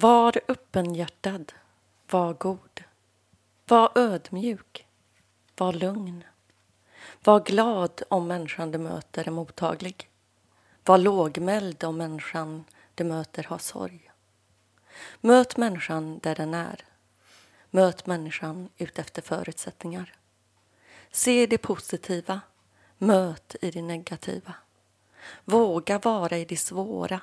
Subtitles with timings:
[0.00, 1.52] Var öppenhjärtad.
[2.10, 2.84] Var god.
[3.68, 4.86] Var ödmjuk.
[5.56, 6.24] Var lugn.
[7.24, 10.10] Var glad om människan du möter är mottaglig.
[10.84, 12.64] Var lågmäld om människan
[12.94, 14.10] du möter har sorg.
[15.20, 16.84] Möt människan där den är.
[17.70, 20.14] Möt människan utefter förutsättningar.
[21.10, 22.40] Se det positiva.
[22.98, 24.54] Möt i det negativa.
[25.44, 27.20] Våga vara i det svåra.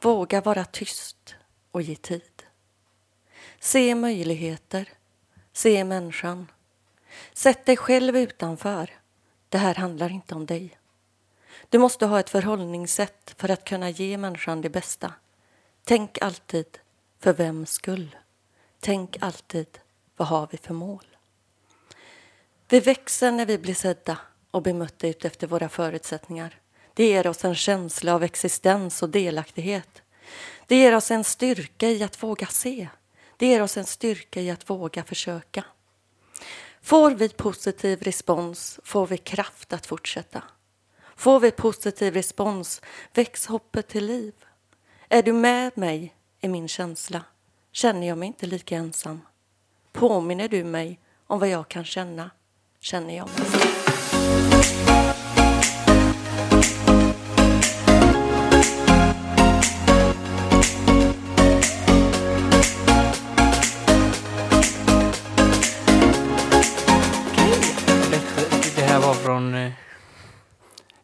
[0.00, 1.34] Våga vara tyst
[1.70, 2.42] och ge tid.
[3.60, 4.88] Se möjligheter.
[5.52, 6.46] Se människan.
[7.32, 8.90] Sätt dig själv utanför.
[9.48, 10.78] Det här handlar inte om dig.
[11.68, 15.12] Du måste ha ett förhållningssätt för att kunna ge människan det bästa.
[15.84, 16.78] Tänk alltid,
[17.18, 18.16] för vems skull?
[18.80, 19.78] Tänk alltid,
[20.16, 21.06] vad har vi för mål?
[22.68, 24.18] Vi växer när vi blir sedda
[24.50, 26.60] och bemötta utefter våra förutsättningar.
[26.94, 30.02] Det ger oss en känsla av existens och delaktighet.
[30.68, 32.88] Det ger oss en styrka i att våga se.
[33.36, 35.64] Det ger oss en styrka i att våga försöka.
[36.82, 40.42] Får vi positiv respons får vi kraft att fortsätta.
[41.16, 42.82] Får vi positiv respons
[43.14, 44.34] väcks hoppet till liv.
[45.08, 47.24] Är du med mig i min känsla
[47.72, 49.20] känner jag mig inte lika ensam.
[49.92, 52.30] Påminner du mig om vad jag kan känna
[52.80, 53.46] känner jag mig.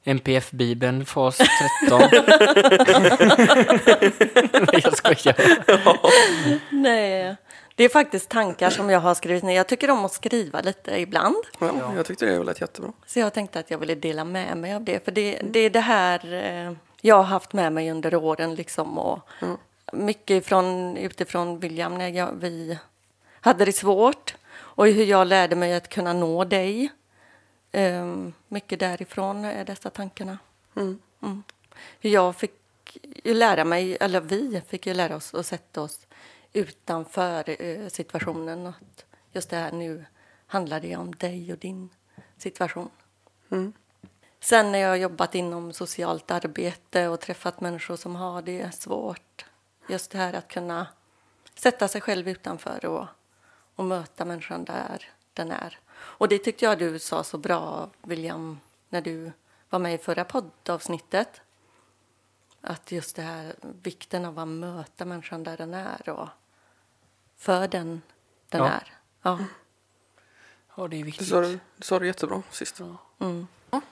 [0.04, 2.00] NPF-bibeln, fas 13.
[4.52, 5.36] Nej, jag skojar.
[6.70, 7.36] Nej,
[7.74, 9.56] det är faktiskt tankar som jag har skrivit ner.
[9.56, 11.36] Jag tycker om att skriva lite ibland.
[11.58, 12.92] Ja, jag tyckte det lät jättebra.
[13.06, 15.04] Så jag tänkte att jag ville dela med mig av det.
[15.04, 18.54] För det, det är det här eh, jag har haft med mig under åren.
[18.54, 19.20] Liksom, och
[19.92, 22.78] Mycket från, utifrån William när jag, vi
[23.40, 24.34] hade det svårt.
[24.54, 26.88] Och hur jag lärde mig att kunna nå dig.
[27.74, 30.38] Eh, mycket därifrån är dessa tankarna.
[30.76, 30.98] Mm.
[31.22, 31.42] Mm.
[32.00, 32.52] Jag fick
[33.24, 36.06] ju lära mig, eller vi fick ju lära oss att sätta oss
[36.52, 38.66] utanför eh, situationen.
[38.66, 40.04] Att just det här nu
[40.46, 41.88] handlar det om dig och din
[42.36, 42.90] situation.
[43.50, 43.72] Mm.
[44.40, 49.44] Sen när jag har jobbat inom socialt arbete och träffat människor som har det svårt.
[49.88, 50.86] Just det här att kunna
[51.54, 53.06] sätta sig själv utanför och,
[53.74, 55.78] och möta människan där den är.
[56.04, 59.32] Och det tyckte jag du sa så bra, William, när du
[59.70, 61.40] var med i förra poddavsnittet.
[62.60, 66.28] Att just det här vikten av att möta människan där den är och
[67.36, 68.02] för den
[68.48, 68.68] den Ja.
[68.68, 68.92] är.
[69.22, 69.38] Ja.
[70.76, 71.28] Ja, det är Det viktigt.
[71.28, 72.80] sa du, det sa du jättebra sist.
[73.18, 73.46] Mm.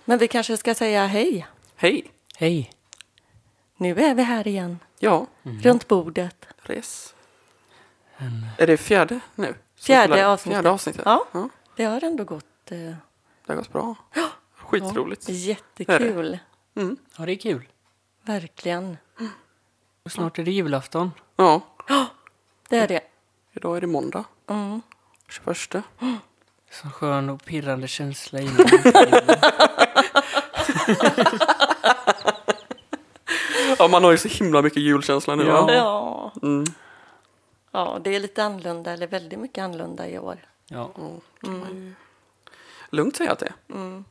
[0.04, 1.46] Men vi kanske ska säga hej.
[1.76, 2.10] Hej!
[2.36, 2.72] Hej.
[3.76, 6.46] Nu är vi här igen, Ja, runt bordet.
[6.62, 7.14] res.
[8.58, 9.54] Är det fjärde nu?
[9.76, 10.54] Fjärde avsnittet.
[10.54, 11.02] Fjärde avsnittet.
[11.04, 11.24] Ja.
[11.32, 11.48] ja.
[11.76, 12.96] Det har ändå gått eh, Det
[13.46, 13.94] har gått bra.
[14.56, 15.28] Skitroligt.
[15.28, 16.38] jättekul.
[16.74, 16.96] Mm.
[17.18, 17.68] Ja, det är kul.
[18.22, 18.96] Verkligen.
[20.02, 21.10] Och snart är det julafton.
[21.36, 21.60] Ja,
[22.68, 23.00] Det är det.
[23.52, 24.24] idag är det måndag.
[24.50, 24.82] Mm.
[25.28, 25.56] 21.
[26.70, 28.56] Så skön och pirrande känsla innan.
[33.78, 35.44] Ja, man har ju så himla mycket julkänsla nu.
[35.44, 35.72] Ja.
[35.72, 35.74] Ja.
[35.74, 36.32] Ja.
[36.48, 36.64] Mm.
[37.72, 40.38] ja, det är lite annorlunda, eller väldigt mycket annorlunda i år.
[40.72, 40.92] Ja.
[41.44, 41.94] Mm.
[42.90, 43.74] Lugnt säga att det är.
[43.74, 44.04] Mm.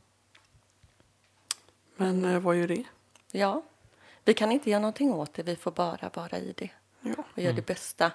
[1.96, 2.84] Men eh, vad gör det?
[3.32, 3.62] Ja,
[4.24, 6.70] vi kan inte göra någonting åt det, vi får bara vara i det
[7.00, 7.24] Ja.
[7.34, 8.10] och göra det bästa.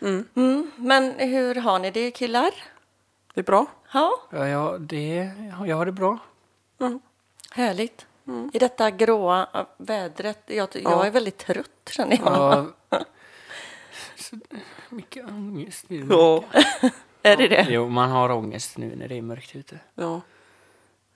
[0.00, 0.28] Mm.
[0.34, 0.70] Mm.
[0.76, 2.50] Men hur har ni det killar?
[3.34, 3.66] Det är bra.
[3.92, 5.30] Ja, Ja, ja, det,
[5.66, 6.18] jag har det bra.
[6.78, 6.98] Ja.
[7.50, 8.06] härligt.
[8.52, 10.42] I detta gråa vädret.
[10.46, 11.04] Jag, jag Ja.
[11.06, 12.72] är väldigt trött känner jag.
[12.90, 12.98] Ja.
[14.16, 14.36] Så,
[14.88, 15.84] mycket ångest.
[15.88, 16.44] Ja.
[17.22, 17.66] Är det det?
[17.70, 19.78] Jo, man har ångest nu när det är mörkt ute.
[19.94, 20.20] ja.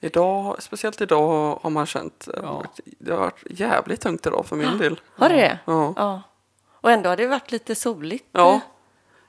[0.00, 2.60] Idag, speciellt idag har man känt eh, Ja.
[2.64, 5.00] att det har varit jävligt tungt idag för min del.
[5.16, 5.58] Har det det?
[5.64, 5.92] Ja.
[5.96, 6.22] Ja.
[6.70, 8.24] Och ändå har det varit lite soligt.
[8.32, 8.60] Ja.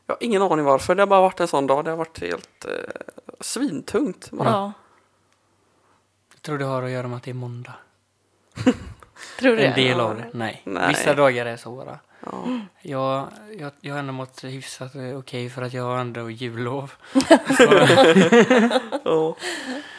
[0.06, 0.96] Jag har ingen aning varför.
[0.96, 1.86] Det har bara varit en sån dag.
[1.86, 2.72] Det har varit helt eh,
[3.40, 4.32] svintungt.
[4.32, 4.50] Bara.
[4.50, 4.74] Ja.
[6.34, 7.74] Jag tror det har att göra med att det är måndag.
[9.40, 9.82] Tror du En det?
[9.82, 10.26] del av det.
[10.34, 10.62] Nej.
[10.66, 10.88] Nej.
[10.90, 12.00] Vissa dagar är så bara.
[12.26, 12.48] Ja.
[12.82, 13.28] Jag,
[13.58, 16.92] jag, jag har ändå mått hyfsat eh, okej för att jag har ändå jullov.
[19.04, 19.36] Ja.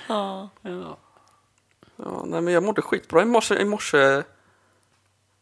[0.09, 0.49] Ja.
[0.63, 0.97] Ja.
[1.97, 4.23] Ja, nej, men jag mådde skitbra i morse, i morse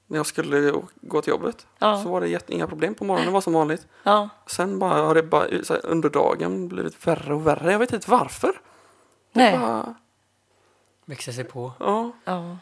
[0.06, 1.67] när jag skulle gå till jobbet.
[1.78, 2.02] Ja.
[2.02, 3.87] Så var det jätte, inga problem på morgonen, det var som vanligt.
[4.02, 4.28] ja.
[4.46, 7.73] Sen bara har det bara här, under dagen blivit värre och värre.
[7.73, 8.61] Jag vet inte varför.
[9.32, 9.58] Nej.
[9.58, 9.94] Bara,
[11.05, 11.73] Växa sig på.
[11.78, 12.56] ja, Ja.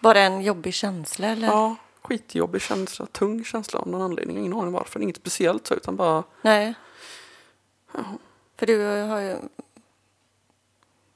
[0.00, 1.48] Bara en jobbig känsla eller?
[1.48, 1.76] ja,
[2.06, 4.38] skitjobbig känsla, tung känsla av någon anledning.
[4.38, 6.74] Ingen aning varför, inget speciellt så utan bara, Nej.
[8.58, 9.36] För du har ju,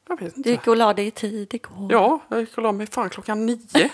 [0.08, 0.50] jag vet du inte.
[0.50, 1.88] gick och la dig i tid igår.
[1.92, 3.90] Ja, jag gick och la mig fan klockan nio.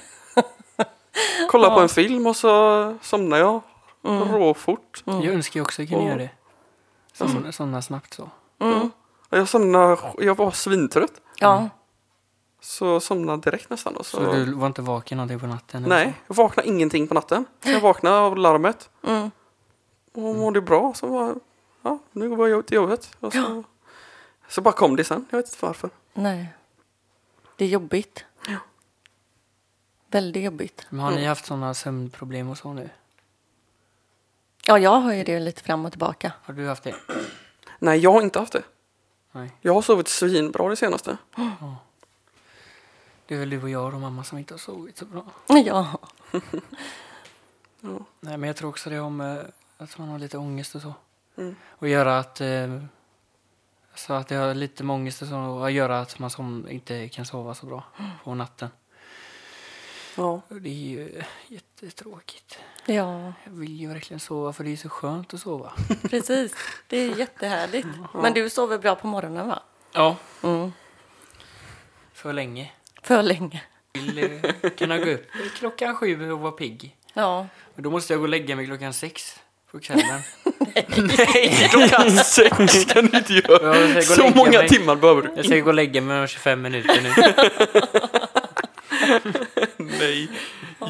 [1.50, 3.60] Kollade på en film och så somnade jag
[4.02, 5.02] råfort.
[5.04, 6.30] Jag önskar ju också jag kunde Och- göra det.
[7.12, 8.30] Somna, somna snabbt så.
[8.58, 8.90] Mm.
[9.28, 11.12] Och Jag somnade, jag var svintrött.
[11.38, 11.68] Ja.
[12.60, 13.94] Så somnade direkt nästan.
[13.94, 14.16] Då, så.
[14.16, 15.84] Så du var inte vaken någonting på natten?
[15.84, 17.44] eller Nej, jag vaknade ingenting på natten.
[17.64, 19.30] Jag vaknade av larmet Mm.
[20.12, 20.94] och mådde bra.
[20.94, 21.34] Så var,
[21.82, 23.16] ja, nu går jag till jobbet.
[23.20, 23.64] Och så,
[24.48, 25.26] så bara kom det sen.
[25.30, 25.90] Jag vet inte varför.
[26.12, 26.48] Nej.
[27.56, 28.24] Det är jobbigt.
[28.48, 28.58] Ja.
[30.10, 30.86] Väldigt jobbigt.
[30.90, 32.90] Men har ni haft sådana sömnproblem och så nu?
[34.66, 36.32] Ja, jag har ju det lite fram och tillbaka.
[36.42, 36.94] Har du haft det?
[37.78, 38.62] Nej, jag har inte haft det.
[39.32, 39.52] Nej.
[39.60, 41.16] Jag har sovit svinbra det senaste.
[43.26, 45.24] Det är väl du och jag och mamma som inte har sovit så bra.
[47.80, 48.00] Ja.
[48.20, 49.38] Nej, men jag tror också det om eh,
[49.78, 50.94] att man har lite ångest och så.
[51.36, 51.56] Mm.
[51.68, 52.40] Och göra att...
[52.40, 52.82] Eh,
[53.94, 57.08] så att det har lite med ångest och så och göra att man som inte
[57.08, 57.84] kan sova så bra
[58.24, 58.68] på natten.
[60.16, 60.40] Ja.
[60.48, 62.58] Det är ju jättetråkigt.
[62.86, 65.72] Ja, Jag vill ju verkligen sova för det är så skönt att sova.
[66.02, 66.54] precis.
[66.86, 67.88] Det är jättehärligt.
[68.14, 69.62] Men du sover bra på morgonen, va?
[69.92, 70.16] Ja.
[70.42, 70.72] Mm.
[72.12, 72.72] För länge.
[73.06, 73.62] För länge.
[73.92, 75.26] Vill eh, kunna gå upp
[75.58, 76.96] klockan sju och vara pigg.
[77.14, 77.46] Ja.
[77.76, 79.40] Och då måste jag gå och lägga mig klockan sex
[79.72, 80.20] på kvällen.
[80.96, 83.76] Nej, klockan sex kan du inte göra.
[83.78, 84.68] Jag ska gå Så lägga många mig.
[84.68, 85.30] timmar behöver du.
[85.36, 87.12] Jag ska gå och lägga mig om 25 minuter nu.
[90.00, 90.28] Nej.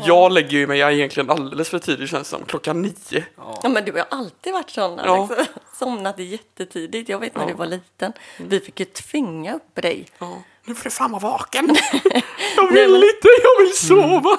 [0.04, 2.44] Jag lägger ju mig egentligen alldeles för tidigt känns det som.
[2.46, 2.92] Klockan nio.
[3.36, 3.60] Ja.
[3.62, 5.28] Ja, men du har alltid varit sån, Ja.
[5.36, 5.50] Alex.
[5.78, 7.08] Somnat jättetidigt.
[7.08, 7.48] Jag vet när Ja.
[7.48, 8.12] du var liten.
[8.38, 10.06] Vi fick ju tvinga upp dig.
[10.18, 10.42] Ja.
[10.64, 11.76] Nu får du fan vara vaken.
[12.56, 14.38] Jag vill inte, jag vill sova.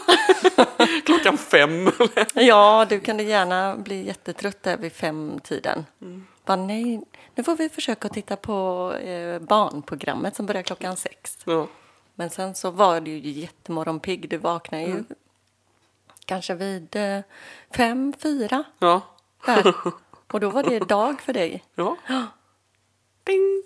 [1.05, 1.91] Klockan fem.
[2.33, 5.85] Ja, du kunde gärna bli jättetrött där vid femtiden.
[6.45, 7.01] Bara, nej,
[7.35, 11.37] nu får vi försöka titta på eh, barnprogrammet som börjar klockan sex.
[11.45, 11.67] Ja.
[12.15, 14.29] Men sen så var du ju jättemorgonpigg.
[14.29, 15.03] Du vaknade ju
[16.27, 17.19] kanske vid eh,
[17.75, 19.01] fem, fyra Ja.
[19.45, 19.73] där.
[20.31, 21.63] Och då var det dag för dig.
[21.75, 21.97] Ja.
[23.23, 23.63] Ding.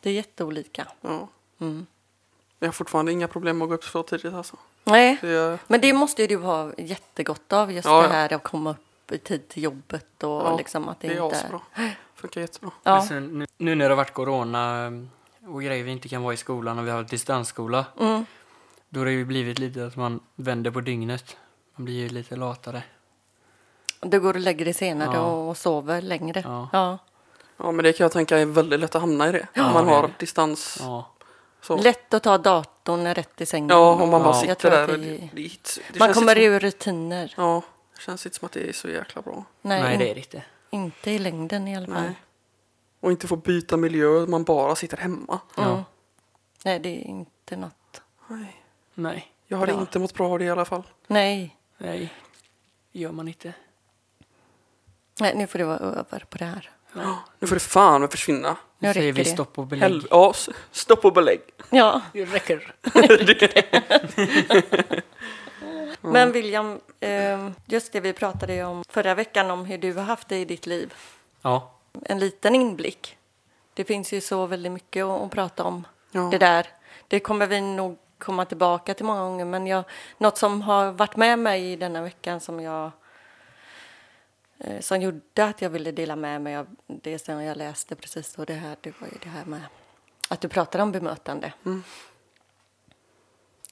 [0.00, 0.88] Det är jätteolika.
[1.00, 1.28] Ja.
[1.58, 1.86] Mm.
[2.58, 4.56] Jag har fortfarande inga problem med att gå upp så tidigt alltså.
[4.84, 7.72] Nej, Det men det måste ju du ha jättegott av.
[7.72, 11.00] Just Ja, det här att komma upp i tid till jobbet och ja, liksom att
[11.00, 11.60] det, det är inte asbra.
[12.14, 12.70] Funkar jättebra.
[12.82, 13.06] Ja.
[13.08, 14.92] Sen, nu, nu när det har varit corona eh,
[15.52, 17.84] och grejer vi inte kan vara i skolan och vi har distansskola.
[18.00, 18.26] Mm.
[18.88, 21.36] Då har det ju blivit lite att man vänder på dygnet.
[21.76, 22.82] Man blir ju lite latare.
[24.00, 25.22] Du går och lägger dig senare Ja.
[25.32, 26.42] och sover längre.
[26.46, 26.68] Ja.
[26.72, 26.98] Ja.
[27.56, 29.48] Ja men det kan jag tänka är väldigt lätt att hamna i det.
[29.54, 30.14] Ja, om man har det.
[30.18, 30.76] distans.
[30.80, 31.10] Ja.
[31.60, 31.76] Så.
[31.76, 33.68] Lätt att ta datorn rätt i sängen.
[33.70, 34.86] Ja, om man bara sitter där.
[34.86, 37.34] det- Det, det, det Man kommer ur rutiner.
[37.36, 37.62] Ja,
[37.94, 39.44] det känns inte som att det är så jäkla bra.
[39.62, 40.42] Nej, Nej, det är det inte.
[40.70, 42.02] inte i längden i alla fall.
[42.02, 42.14] Nej.
[43.00, 45.40] Och inte få byta miljö, man bara sitter hemma.
[45.58, 45.70] Mm.
[45.70, 45.84] Ja.
[46.64, 48.00] Nej, det är inte något.
[48.28, 48.62] Nej.
[48.98, 49.80] Nej, Jag hade Bra.
[49.80, 50.82] inte mått bra av det i alla fall.
[51.06, 51.56] Nej.
[51.78, 52.14] nej.
[52.92, 53.52] Gör man inte.
[55.20, 56.70] Nej, nu får det vara över på det här.
[57.38, 58.56] Nu får det fan försvinna.
[58.78, 59.30] Nu säger vi det.
[59.30, 59.82] stopp och belägg.
[59.82, 60.34] Helv ja,
[60.70, 61.40] stopp och belägg.
[61.70, 62.74] Ja, Det räcker.
[66.00, 70.28] men William, eh, just det vi pratade om förra veckan om hur du har haft
[70.28, 70.94] det i ditt liv.
[71.42, 71.74] Ja.
[72.04, 73.16] En liten inblick.
[73.74, 75.86] Det finns ju så väldigt mycket att, att prata om.
[76.10, 76.20] Ja.
[76.20, 76.66] Det där.
[77.08, 79.44] Det kommer vi nog komma tillbaka till många gånger.
[79.44, 79.84] Men jag,
[80.18, 82.90] något som har varit med mig i denna veckan som jag
[84.58, 88.38] eh, som gjorde att jag ville dela med mig av det som jag läste precis
[88.38, 89.62] och det här, det var ju det här med
[90.28, 91.52] att du pratade om bemötande.
[91.64, 91.82] Mm.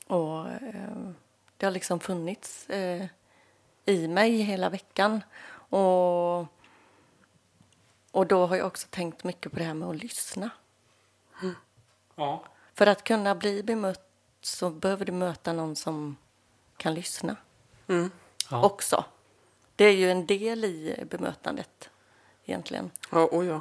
[0.07, 1.11] Och eh,
[1.57, 3.07] det har liksom funnits eh,
[3.85, 5.25] i mig hela veckan.
[5.71, 6.41] Och,
[8.11, 10.51] och då har jag också tänkt mycket på det här med att lyssna.
[12.15, 12.45] Ja.
[12.75, 14.14] För att kunna bli bemött
[14.47, 16.17] så behöver du möta någon som
[16.77, 17.37] kan lyssna
[17.87, 18.11] Mm.
[18.51, 18.65] Ja.
[18.65, 19.05] också.
[19.77, 21.91] Det är ju en del i bemötandet
[22.45, 22.91] egentligen.
[23.11, 23.61] Ja, oj ja.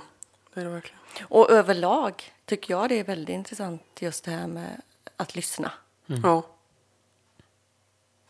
[0.53, 0.99] Det är det verkligen.
[1.29, 4.81] Och överlag tycker jag det är väldigt intressant just det här med
[5.17, 5.71] att lyssna.
[6.05, 6.43] Ja.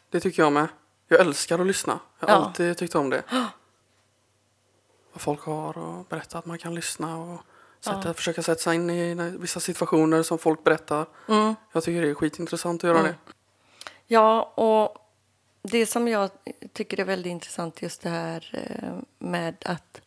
[0.09, 0.67] Det tycker jag med.
[1.07, 1.99] Jag älskar att lyssna.
[2.19, 2.45] Jag har Ja.
[2.45, 3.23] alltid tyckt om det.
[5.13, 7.41] Vad folk har och berätta att man kan lyssna och
[7.83, 11.05] sätta, försöka sätta sig in i vissa situationer som folk berättar.
[11.27, 11.55] Mm.
[11.71, 13.15] Jag tycker det är skitintressant att göra det.
[14.07, 14.97] Ja, och
[15.61, 16.29] det som jag
[16.73, 20.01] tycker är väldigt intressant just det här eh, med att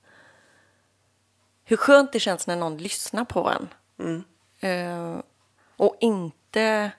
[1.64, 3.68] hur skönt det känns när någon lyssnar på en.
[3.98, 4.24] Mm.
[4.60, 5.22] Eh,
[5.76, 6.90] och inte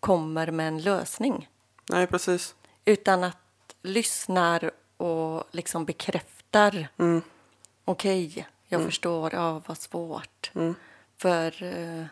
[0.00, 1.48] kommer med en lösning.
[1.88, 2.54] Nej, precis.
[2.84, 3.36] Utan att
[3.82, 6.88] lyssnar och liksom bekräftar.
[6.96, 7.22] Mm.
[7.84, 9.34] Okej, jag förstår.
[9.34, 10.50] Ja, vad svårt.
[10.54, 10.74] Mm.
[11.16, 12.04] För eh,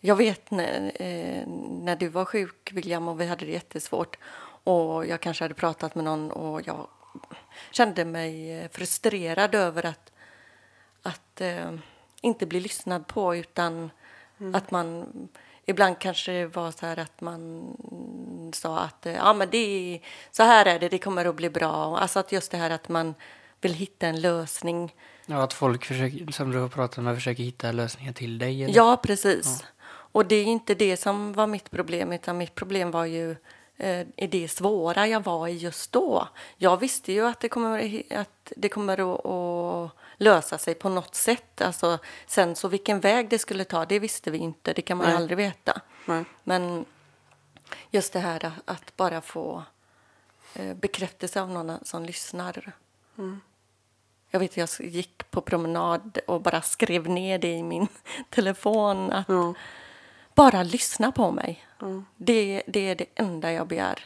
[0.00, 4.18] jag vet när, eh, när du var sjuk, William, och vi hade det jättesvårt
[4.64, 6.86] och jag kanske hade pratat med någon och jag
[7.70, 10.12] kände mig eh, frustrerad över att,
[11.02, 11.72] att eh,
[12.20, 13.90] inte bli lyssnad på utan
[14.54, 15.08] att man
[15.64, 17.64] ibland kanske var så här att man
[18.54, 21.50] sa att eh, ja, men det är, så här är det, det kommer att bli
[21.50, 21.98] bra.
[21.98, 23.14] Alltså att just det här att man
[23.60, 24.94] vill hitta en lösning.
[25.26, 28.64] Ja, att folk försöker, som du har pratat med försöker hitta lösningar till dig.
[28.64, 28.74] Eller?
[28.74, 29.64] Ja, precis.
[29.84, 33.36] Och det är inte det som var mitt problem, utan mitt problem var ju
[33.76, 36.28] eh, det svåra jag var i just då.
[36.56, 41.14] Jag visste ju att det kommer, att det kommer att, att lösa sig på något
[41.14, 41.60] sätt.
[41.60, 44.72] Alltså, sen så vilken väg det skulle ta, det visste vi inte.
[44.72, 45.16] Det kan man Nej.
[45.16, 45.80] aldrig veta.
[46.06, 46.24] Nej.
[46.44, 46.84] Men
[47.90, 49.64] just det här att, att bara få
[50.54, 52.72] eh, bekräftelse av någon som lyssnar.
[54.34, 57.88] Jag vet, jag gick på promenad och bara skrev ner det i min
[58.30, 59.12] telefon.
[59.12, 59.54] Att Ja.
[60.34, 61.66] bara lyssna på mig.
[62.16, 64.04] Det, det är det enda jag begär.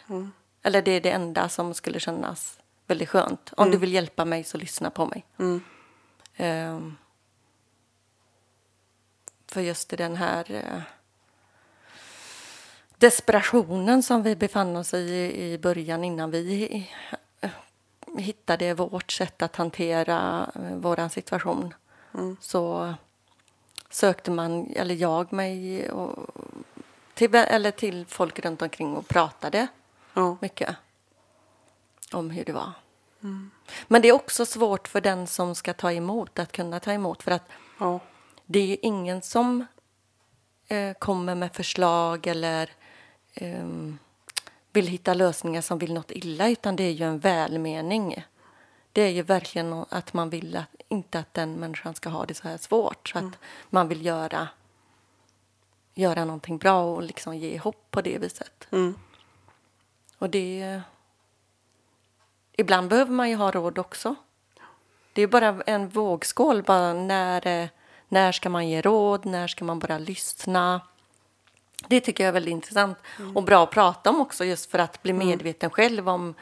[0.63, 3.53] Eller det är det enda som skulle kännas väldigt skönt.
[3.57, 5.25] Om du vill hjälpa mig så lyssna på mig.
[5.39, 5.61] Mm.
[6.37, 6.97] Ehm,
[9.49, 10.83] för just i den här eh,
[12.99, 16.91] desperationen som vi befann oss i i början innan vi
[18.19, 21.75] hittade vårt sätt att hantera eh, vår situation
[22.41, 22.95] så
[23.91, 26.31] sökte man, eller jag mig och,
[27.15, 29.67] till, eller till folk runt omkring och pratade
[30.15, 30.37] Ja.
[30.41, 30.77] mycket
[32.13, 32.73] om hur det var.
[33.87, 37.23] Men det är också svårt för den som ska ta emot att kunna ta emot
[37.23, 37.49] för att
[37.81, 38.01] Ja.
[38.47, 39.67] det är ju ingen som
[40.69, 42.71] eh, kommer med förslag eller
[43.35, 43.99] ehm,
[44.77, 48.25] vill hitta lösningar som vill något illa utan det är ju en välmening.
[48.93, 52.35] Det är ju verkligen att man vill att, inte att den människan ska ha det
[52.35, 53.39] så här svårt så att
[53.71, 54.49] man vill göra,
[55.95, 58.69] göra någonting bra och liksom ge hopp på det viset.
[58.71, 58.95] Mm.
[60.19, 60.81] Och det...
[62.53, 64.15] Ibland behöver man ju ha råd också.
[65.13, 66.63] Det är bara en vågskål.
[66.63, 67.69] Bara när, eh,
[68.09, 69.27] när ska man ge råd?
[69.27, 70.81] När ska man bara lyssna?
[71.89, 72.99] Det tycker jag är väldigt intressant.
[73.35, 76.35] Och bra att prata om också just för att bli medveten själv om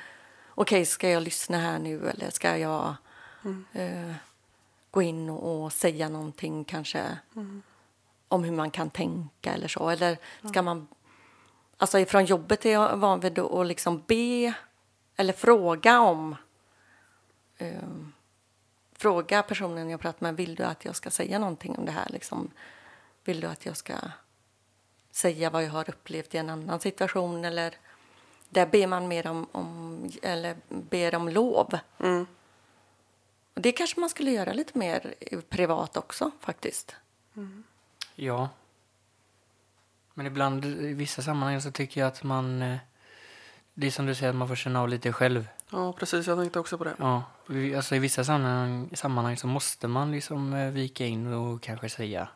[0.49, 2.95] okej, ska jag lyssna här nu eller ska jag
[3.73, 4.13] eh,
[4.91, 7.19] gå in och, och säga någonting kanske
[8.29, 9.89] om hur man kan tänka eller så?
[9.89, 10.87] Eller ska man
[11.77, 14.55] Alltså ifrån jobbet är jag van vid att liksom be
[15.17, 16.37] eller fråga om
[17.59, 17.89] eh,
[18.97, 22.09] fråga personen jag pratar med, vill du att jag ska säga någonting om det här?
[22.09, 22.51] Liksom,
[23.25, 23.95] vill du att jag ska
[25.15, 27.45] säga vad jag har upplevt i en annan situation?
[27.45, 27.75] Eller
[28.49, 31.79] där ber man mer om, om eller ber om lov.
[31.99, 32.27] Mm.
[33.55, 35.15] Och det kanske man skulle göra lite mer
[35.49, 36.97] privat också faktiskt.
[38.15, 38.49] Ja.
[40.15, 42.63] Men ibland i vissa sammanhang så tycker jag att man...
[42.63, 42.77] eh,
[43.75, 45.49] Det är som du säger, att man får känna av lite själv.
[45.71, 46.27] ja, precis.
[46.27, 46.95] Jag tänkte också på det.
[46.99, 47.23] Ja,
[47.77, 52.29] alltså i vissa sammanhang, sammanhang så måste man liksom eh, vika in och kanske säga.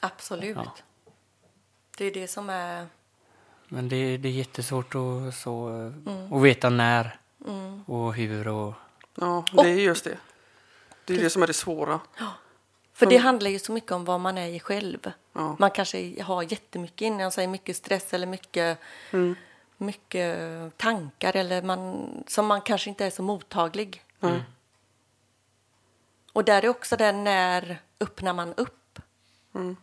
[0.00, 0.56] Absolut.
[0.56, 0.74] Ja.
[2.00, 2.86] Det är det som är...
[3.68, 5.68] Men det, det är jättesvårt att, så,
[6.32, 7.18] att veta när
[7.86, 8.74] och hur och...
[9.14, 10.18] Ja, det är just det.
[11.04, 12.00] Det är det som är det svåra.
[12.92, 15.12] För det handlar ju så mycket om vad man är i själv.
[15.32, 15.56] Ja.
[15.58, 18.78] Man kanske har jättemycket innan sig, mycket stress eller mycket,
[19.76, 20.38] mycket
[20.76, 24.04] tankar eller man, som man kanske inte är så mottaglig.
[24.20, 24.42] Nej.
[26.32, 28.98] Och där är också det när öppnar man upp?
[29.54, 29.76] Mm.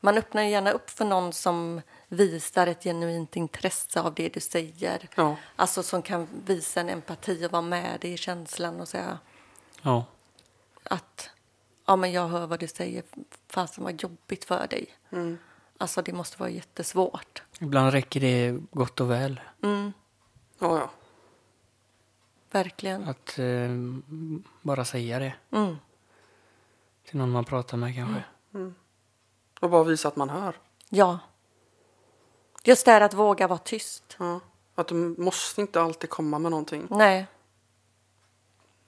[0.00, 5.08] Man öppnar gärna upp för någon som visar ett genuint intresse av det du säger.
[5.14, 5.36] Ja.
[5.56, 9.18] Alltså som kan visa en empati och vara med i känslan och säga
[9.82, 10.04] Ja.
[10.82, 11.30] att
[11.86, 13.02] ja, men jag hör vad du säger,
[13.48, 14.86] fasen vad jobbigt för dig.
[15.12, 15.38] Mm.
[15.78, 17.42] Alltså det måste vara jättesvårt.
[17.60, 19.40] Ibland räcker det gott och väl.
[19.62, 19.92] Mm,
[20.58, 20.90] Ja, ja.
[22.50, 23.08] verkligen.
[23.08, 23.70] Att eh,
[24.62, 25.76] bara säga det Mm,
[27.04, 28.22] till någon man pratar med kanske.
[29.60, 30.56] Och bara visa att man hör.
[30.88, 31.18] ja.
[32.64, 34.16] Just det här att våga vara tyst.
[34.18, 34.40] Ja.
[34.74, 36.86] Att du måste inte alltid komma med någonting.
[36.90, 37.26] Nej,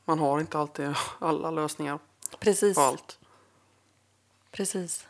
[0.04, 1.98] Man har inte alltid alla lösningar
[2.38, 2.74] precis.
[2.76, 3.18] på allt.
[4.50, 5.06] Precis.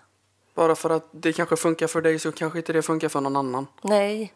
[0.55, 3.37] Bara för att det kanske funkar för dig så kanske inte det funkar för någon
[3.37, 3.67] annan.
[3.83, 4.35] Nej.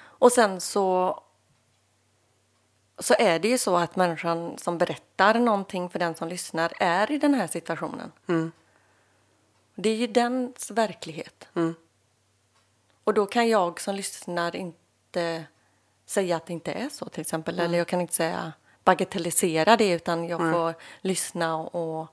[0.00, 1.22] Och sen så
[2.98, 7.10] så är det ju så att människan som berättar någonting för den som lyssnar är
[7.10, 8.12] i den här situationen.
[8.26, 8.52] Mm.
[9.74, 11.48] Det är ju dens verklighet.
[11.54, 11.74] Mm.
[13.04, 15.44] Och då kan jag som lyssnar inte
[16.06, 17.58] säga att det inte är så till exempel.
[17.58, 18.52] Eller jag kan inte säga
[18.84, 22.08] bagatellisera det utan jag får lyssna och, och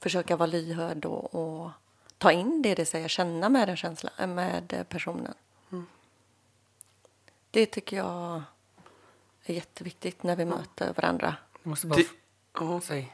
[0.00, 1.70] försöka vara lyhörd och, och
[2.18, 5.34] ta in det det säger, känna med den känsla, med personen.
[7.50, 8.42] Det tycker jag
[9.44, 11.36] är jätteviktigt när vi möter varandra.
[11.62, 11.96] Jag måste bara...
[11.96, 13.12] Det, Säg.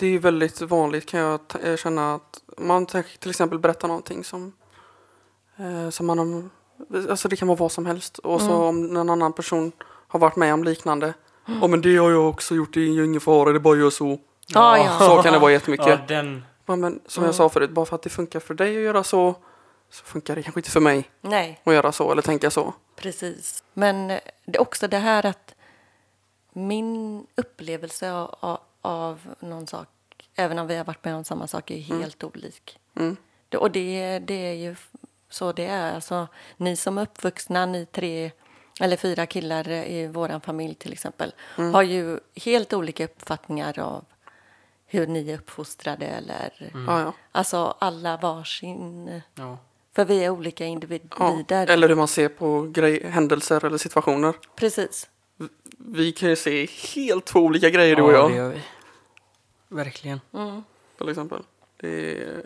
[0.00, 4.24] Det är väldigt vanligt kan jag eh, känna att man tänker till exempel berättar någonting
[4.24, 4.52] som,
[5.56, 6.48] eh, som man har,
[7.10, 9.72] alltså det kan vara vad som helst och så om någon annan person
[10.08, 11.14] har varit med om liknande.
[11.46, 13.80] Ja men det har jag också gjort, det är ingen fara, det är bara att
[13.80, 14.18] göra så.
[14.46, 14.98] Ja, ja.
[14.98, 15.86] Så kan det vara jättemycket.
[15.86, 16.44] Ja, den...
[16.66, 19.04] Ja, men som jag sa förut, bara för att det funkar för dig att göra
[19.04, 19.34] så,
[19.90, 22.74] så funkar det kanske inte för mig Nej, att göra så eller tänka så.
[22.96, 23.64] precis.
[23.74, 24.08] Men
[24.44, 25.54] det är också det här att
[26.52, 29.88] min upplevelse av, av, någon sak,
[30.34, 32.78] även om vi har varit med om samma sak, är helt olik.
[32.96, 33.16] Mm.
[33.48, 34.76] Det, och det, det är ju
[35.28, 35.94] så det är.
[35.94, 38.30] Alltså, ni som är uppvuxna, ni tre
[38.80, 44.04] eller fyra killar i vår familj till exempel, har ju helt olika uppfattningar av
[44.86, 47.12] hur ni är uppfostrade eller Ja, ja.
[47.32, 49.20] alltså alla varsin.
[49.34, 49.58] Ja.
[49.92, 50.70] För vi är olika Ja.
[50.70, 51.66] individer.
[51.70, 54.34] Eller hur man ser på grej, händelser eller situationer.
[54.56, 55.09] Precis.
[55.78, 58.30] Vi kan ju se helt två olika grejer du och ja, jag.
[58.30, 58.60] det gör vi.
[59.68, 60.20] Verkligen.
[60.34, 60.64] Mm.
[60.98, 61.42] Till exempel.
[61.80, 62.42] Det är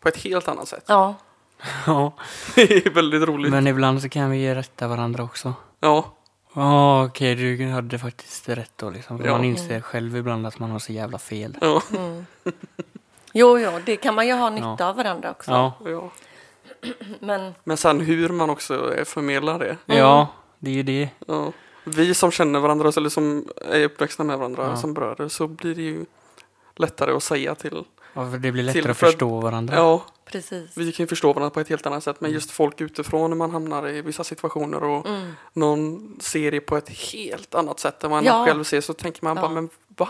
[0.00, 0.84] på ett helt annat sätt.
[0.86, 1.14] Ja,
[1.86, 2.12] Ja.
[2.54, 3.50] Det är väldigt roligt.
[3.50, 5.54] Men ibland så kan vi ge rätta varandra också.
[5.80, 6.12] Ja,
[6.54, 9.18] Ja, okej, du hade faktiskt rätt då liksom.
[9.18, 9.32] För Ja.
[9.32, 11.56] Man inser själv ibland att man har så jävla fel.
[11.60, 11.82] ja,
[13.32, 14.88] jo, jo, det kan man ju ha nytta Ja.
[14.88, 15.50] av varandra också.
[15.50, 16.10] Ja, ja.
[17.20, 19.76] Men Men sen hur man också eh, förmedlar det.
[19.86, 20.28] ja
[20.58, 21.08] det är ju det.
[21.26, 21.52] Ja.
[21.86, 24.76] Vi som känner varandra eller som är uppväxta med varandra Ja.
[24.76, 26.04] som bröder så blir det ju
[26.76, 27.84] lättare att säga till.
[28.14, 29.74] Ja, för det blir lättare Till att för att- förstå varandra.
[29.76, 30.76] Ja, precis.
[30.76, 32.20] vi kan ju förstå varandra på ett helt annat sätt.
[32.20, 35.32] Men just folk utifrån när man hamnar i vissa situationer och Mm.
[35.52, 38.46] någon ser det på ett helt annat sätt än man Ja.
[38.46, 39.42] själv ser så tänker man Ja.
[39.42, 40.08] bara, men va?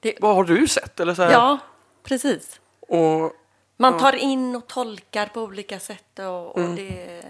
[0.00, 1.00] Det- Vad har du sett?
[1.00, 1.32] Eller så här.
[1.32, 1.58] Ja,
[2.02, 2.60] precis.
[2.80, 3.32] Och
[3.76, 3.98] Man Ja.
[3.98, 6.76] tar in och tolkar på olika sätt och, och Mm.
[6.76, 7.22] det,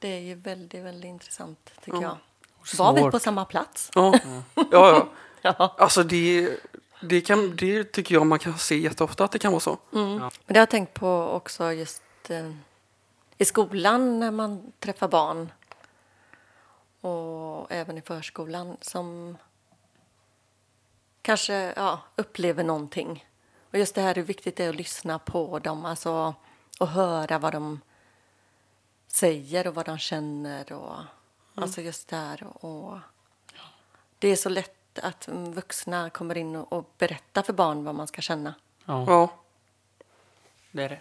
[0.00, 2.02] det är ju väldigt, väldigt intressant tycker Ja.
[2.02, 2.78] jag.
[2.78, 3.90] Var vi på samma plats?
[3.94, 4.14] ja,
[4.54, 5.08] ja, ja.
[5.42, 5.74] Ja.
[5.78, 6.58] Alltså det,
[7.00, 9.78] det, kan, det tycker jag man kan se jätteofta att det kan vara så.
[9.92, 10.18] Mm.
[10.18, 12.50] Men det har jag tänkt på också just eh,
[13.38, 15.52] i skolan när man träffar barn
[17.00, 19.36] och även i förskolan som
[21.22, 23.26] kanske ja, upplever någonting.
[23.72, 26.34] Och just det här hur viktigt det är att lyssna på dem alltså,
[26.80, 27.80] och höra vad de
[29.12, 30.72] säger och vad de känner.
[30.72, 30.96] Och,
[31.54, 32.64] Alltså just det här.
[32.64, 32.98] Och,
[34.18, 37.94] det är så lätt att mm, vuxna kommer in och, och berättar för barn vad
[37.94, 38.54] man ska känna.
[38.84, 39.30] Ja, Ja,
[40.70, 41.00] det är det.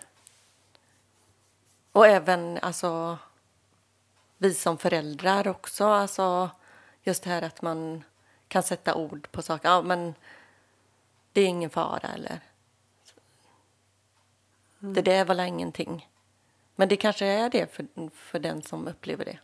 [1.92, 3.18] Och även alltså,
[4.38, 5.86] vi som föräldrar också.
[5.86, 6.50] Alltså,
[7.04, 8.04] just det här att man
[8.48, 9.70] kan sätta ord på saker.
[9.70, 10.16] Ja, men
[11.34, 12.40] det är ingen fara eller
[14.80, 16.09] det där var väl ingenting.
[16.80, 19.40] Men det kanske är det för, för den som upplever det.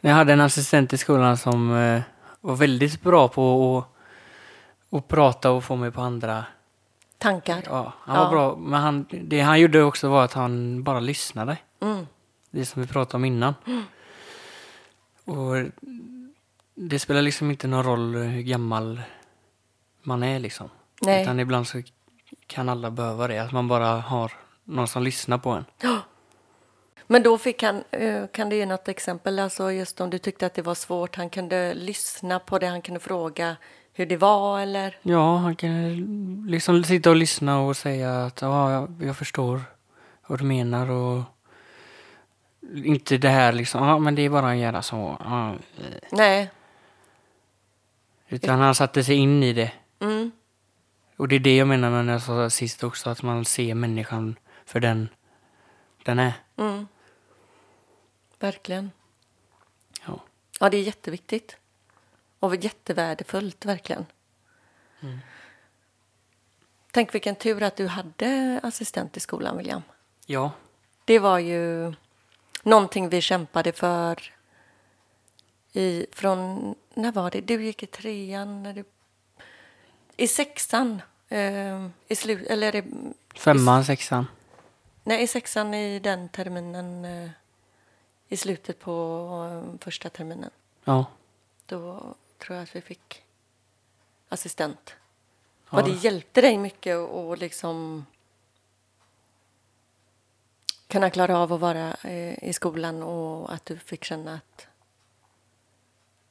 [0.00, 2.02] Jag hade en assistent i skolan som eh,
[2.40, 6.44] var väldigt bra på att, att prata och få mig på andra.
[7.18, 7.62] Tankar.
[7.66, 8.24] Ja, han Ja.
[8.24, 8.56] var bra.
[8.56, 11.56] Men han, det han gjorde också var att han bara lyssnade.
[11.80, 12.06] Mm.
[12.50, 13.54] Det som vi pratade om innan.
[15.24, 15.54] Och
[16.74, 19.02] det spelar liksom inte någon roll hur gammal
[20.02, 20.70] man är liksom.
[21.00, 21.22] Nej.
[21.22, 21.82] Utan ibland så
[22.46, 23.38] kan alla behöva det.
[23.38, 24.32] Att man bara har
[24.68, 25.64] någon som lyssnar på en.
[27.06, 30.46] Men då fick han, eh, kan du ge något exempel, alltså just om du tyckte
[30.46, 33.56] att det var svårt, han kunde lyssna på det, han kunde fråga
[33.92, 34.96] hur det var eller?
[35.02, 39.60] Ja, han kan liksom sitta och lyssna och säga att ja, jag, jag förstår
[40.26, 41.22] vad du menar och
[42.84, 45.16] inte det här liksom, ja men det är bara att göra så.
[45.20, 45.54] Ja.
[46.10, 46.50] Nej.
[48.28, 49.72] utan han satte sig in i det.
[50.00, 50.30] Mm.
[51.16, 53.74] Och det är det jag menar med när jag sa sist också, att man ser
[53.74, 54.36] människan
[54.68, 55.08] för den
[56.02, 56.32] den är.
[56.56, 56.88] Mm.
[58.38, 58.90] Verkligen.
[60.06, 60.20] Ja.
[60.60, 61.56] Ja, det är jätteviktigt.
[62.40, 64.06] Och jättevärdefullt, verkligen.
[66.90, 69.82] Tänk vilken tur att du hade assistent i skolan, William.
[70.26, 70.52] Ja,
[71.04, 71.94] Det var ju
[72.62, 74.34] någonting vi kämpade för
[75.72, 77.40] i, från, när var det?
[77.40, 78.84] Du gick i trean, när du,
[80.16, 82.84] i sexan, eh, i slut, eller i,
[83.34, 84.26] femman, sexan.
[85.08, 87.30] Nej, i sexan i den terminen, eh,
[88.28, 88.92] i slutet på
[89.52, 90.50] eh, första terminen.
[90.84, 91.06] Ja.
[91.66, 93.22] Då tror jag att vi fick
[94.28, 94.94] assistent.
[95.70, 98.06] Ja, Vad det hjälpte dig mycket och liksom...
[100.86, 104.66] kunna klara av att vara eh, i skolan och att du fick känna att,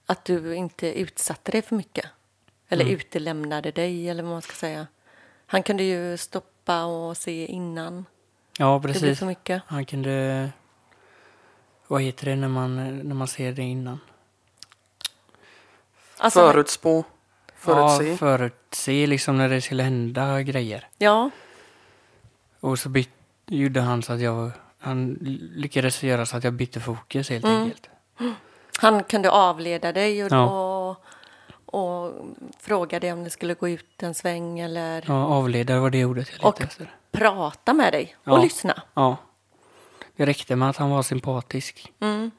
[0.06, 2.06] att du inte utsatte dig för mycket.
[2.70, 2.96] Eller Mm.
[2.96, 4.88] utelämnade dig, eller vad man ska säga.
[5.46, 8.06] Han kunde ju stoppa och se innan
[8.58, 9.20] Ja, det blev precis.
[9.20, 9.62] för mycket.
[9.68, 10.50] Han kunde...
[11.88, 14.00] Vad heter det när man, när man ser det innan?
[16.18, 17.04] Alltså, Förutspå.
[17.56, 18.10] Förutse.
[18.10, 20.88] Ja, förutse liksom när det skulle hända grejer.
[20.98, 21.30] Ja,
[22.60, 23.10] Och så byt,
[23.46, 24.52] gjorde han så att jag...
[24.80, 25.18] Han
[25.56, 27.62] lyckades göra så att jag bytte fokus helt Mm.
[27.64, 27.90] enkelt.
[28.78, 30.46] han kunde avleda dig och, Ja.
[30.90, 31.04] och,
[31.66, 32.14] och
[32.60, 36.28] fråga dig om det skulle gå ut en sväng eller Ja, avledare var det ordet
[36.32, 36.96] jag letade efter.
[37.18, 38.44] Prata med dig och Ja.
[38.44, 38.84] lyssna.
[38.94, 39.18] Ja.
[40.16, 41.94] Det räckte med att han var sympatisk.
[42.00, 42.32] Mm,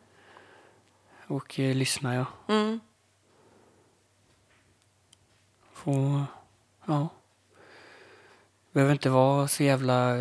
[1.26, 2.26] Och eh, lyssna, ja.
[2.48, 2.80] mm,
[5.72, 6.24] Få...
[6.86, 7.08] Ja.
[8.72, 10.14] Behöver inte vara så jävla...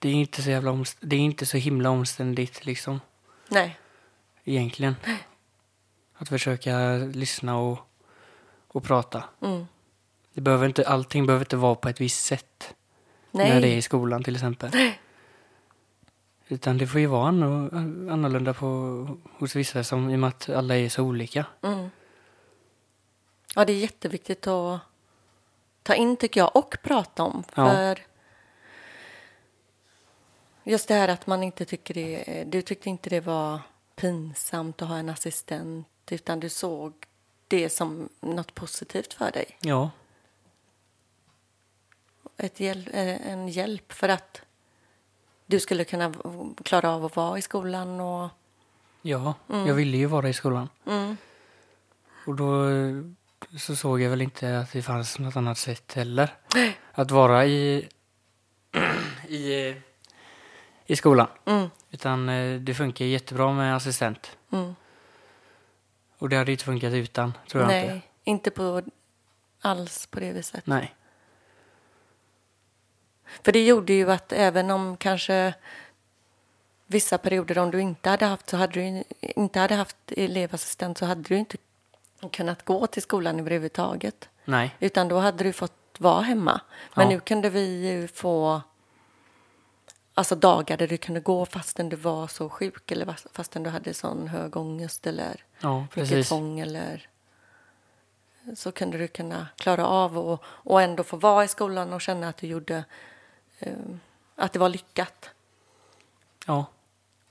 [0.00, 0.98] Det är inte så jävla omst...
[1.00, 3.00] Det är inte så himla omständigt liksom.
[3.48, 3.78] nej,
[4.44, 4.96] Egentligen.
[6.18, 7.78] Att försöka lyssna och,
[8.68, 9.24] och prata.
[9.40, 9.66] mm,
[10.32, 12.74] Det behöver inte, allting behöver inte vara på ett visst sätt.
[13.36, 13.50] Nej.
[13.50, 14.70] När det är i skolan till exempel.
[16.48, 18.66] Utan det får ju vara anno- annorlunda på,
[19.38, 21.46] hos vissa som, i och med att alla är så olika.
[21.62, 21.90] Mm.
[23.54, 24.80] Ja, det är jätteviktigt att
[25.82, 27.44] ta in tycker jag och prata om.
[27.54, 27.70] Ja.
[27.70, 27.98] För
[30.64, 33.60] just det här att man inte tycker det, du tyckte inte det var
[33.96, 36.92] pinsamt att ha en assistent utan du såg
[37.48, 39.58] det som något positivt för dig.
[39.60, 39.90] Ja,
[42.36, 44.42] Ett hjäl- eh, en hjälp för att
[45.46, 46.12] du skulle kunna
[46.64, 48.28] klara av att vara i skolan och
[49.02, 49.34] ja.
[49.48, 50.68] jag ville ju vara i skolan.
[50.86, 51.16] mm,
[52.26, 52.94] Och då eh,
[53.58, 56.34] så såg jag väl inte att det fanns något annat sätt heller.
[56.92, 57.88] Att vara i,
[59.28, 59.74] i,
[60.86, 61.28] i skolan.
[61.44, 64.36] mm, Utan eh, det funkar jättebra med assistent.
[64.52, 64.74] mm.
[66.18, 68.06] Och det hade inte funkat utan, tror jag Nej, inte.
[68.24, 68.82] inte på
[69.60, 70.66] alls på det viset.
[70.66, 70.94] Nej.
[73.44, 75.54] För det gjorde ju att även om kanske
[76.86, 81.06] vissa perioder om du inte hade haft så hade du inte hade haft elevassistent så
[81.06, 81.56] hade du inte
[82.32, 84.28] kunnat gå till skolan överhuvudtaget.
[84.44, 84.74] Nej.
[84.80, 86.60] Utan då hade du fått vara hemma.
[86.94, 87.14] Men Ja.
[87.14, 88.60] nu kunde vi ju få
[90.14, 93.70] alltså dagar där du kunde gå fastän du var så sjuk eller fast- fastän du
[93.70, 97.08] hade sån hög ångest eller Ja, mycket tvång eller
[98.56, 102.28] så kunde du kunna klara av och, och ändå få vara i skolan och känna
[102.28, 102.84] att du gjorde
[104.34, 105.30] att det var lyckat.
[106.46, 106.66] Ja.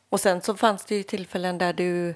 [0.09, 2.15] Och sen så fanns det ju tillfällen där du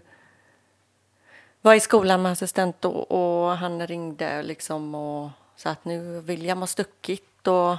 [1.62, 6.60] var i skolan med assistent och, och han ringde liksom och sa att nu William
[6.60, 7.76] har stuckit och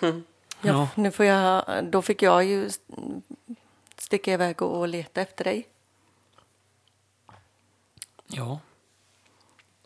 [0.00, 0.12] ja,
[0.60, 0.88] Ja.
[0.96, 2.70] nu får jag, då fick jag ju
[3.96, 5.68] sticka iväg och, och leta efter dig.
[8.26, 8.58] Ja.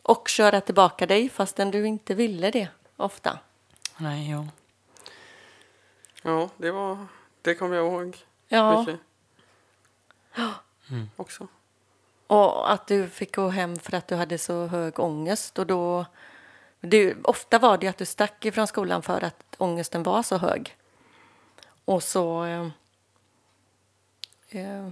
[0.01, 3.39] Och köra tillbaka dig fastän du inte ville det ofta.
[3.97, 4.47] Nej, ja.
[6.27, 7.07] Ja, det var...
[7.41, 8.99] Det kommer jag ihåg Ja, mycket.
[10.89, 11.09] Mm.
[11.15, 11.47] Också.
[12.27, 15.59] och att du fick gå hem för att du hade så hög ångest.
[15.59, 16.05] Och då,
[16.79, 20.75] det, ofta var det att du stack ifrån skolan för att ångesten var så hög.
[21.85, 22.43] Och så...
[22.43, 22.67] Eh,
[24.49, 24.89] eh,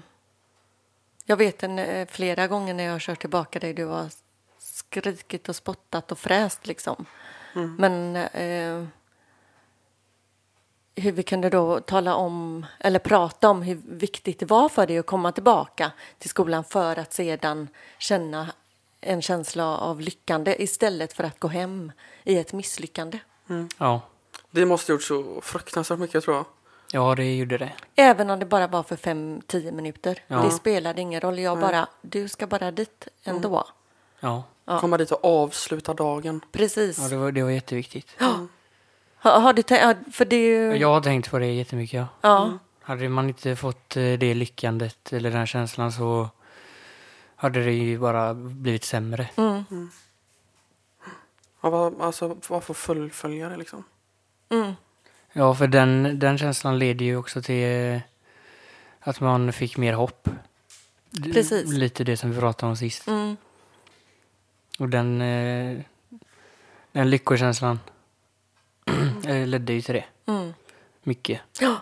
[1.26, 4.10] jag vet en, eh, flera gånger när jag har kört tillbaka dig, du har
[4.58, 7.06] skrikit och spottat och fräst liksom.
[7.78, 8.88] Men eh,
[10.96, 14.98] hur vi kunde då tala om, eller prata om hur viktigt det var för dig
[14.98, 18.48] att komma tillbaka till skolan för att sedan känna
[19.02, 21.92] en känsla av lyckande istället för att gå hem
[22.24, 23.20] i ett misslyckande.
[23.78, 24.02] Ja.
[24.52, 26.46] Det måste gjort så fruktansvärt mycket tror jag.
[26.92, 27.72] Ja, det gjorde det.
[27.96, 30.20] Även om det bara var för fem, tio minuter.
[30.28, 30.38] Ja.
[30.38, 31.40] Det spelade ingen roll.
[31.40, 33.68] Jag bara, du ska bara dit ändå.
[34.20, 34.44] Ja.
[34.66, 34.80] Ja.
[34.80, 36.42] Komma dit och avsluta dagen.
[36.52, 36.98] Precis.
[36.98, 38.08] Ja, det var, det var jätteviktigt.
[39.26, 40.78] Har, har du tänkt, för det är ju...
[40.78, 41.94] Jag har tänkt på det jättemycket.
[41.94, 42.10] Ja.
[42.22, 46.30] Ja, Hade man inte fått eh, det lyckandet eller den känslan så
[47.36, 49.30] hade det ju bara blivit sämre.
[49.38, 49.64] mm,
[51.62, 53.84] Ja, vad- alltså, varför fullfölja det liksom?
[54.50, 54.74] mm,
[55.34, 58.02] Ja, för den, den känslan leder ju också till eh,
[59.00, 60.30] att man fick mer hopp.
[61.34, 61.74] Precis.
[61.74, 63.08] Lite det som vi pratade om sist.
[63.08, 63.38] mm,
[64.80, 65.82] Och den, eh,
[66.92, 67.80] den lyckokänslan
[69.26, 70.06] eh, ledde ju till det.
[70.26, 70.54] mm.
[71.04, 71.42] Mycket.
[71.60, 71.76] Ja,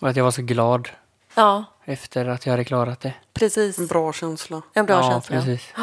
[0.00, 0.88] Och att jag var så glad
[1.34, 3.14] ja, efter att jag hade klarat det.
[3.32, 3.78] precis.
[3.78, 4.62] En bra känsla.
[4.72, 5.36] En bra ja, känsla.
[5.36, 5.74] precis.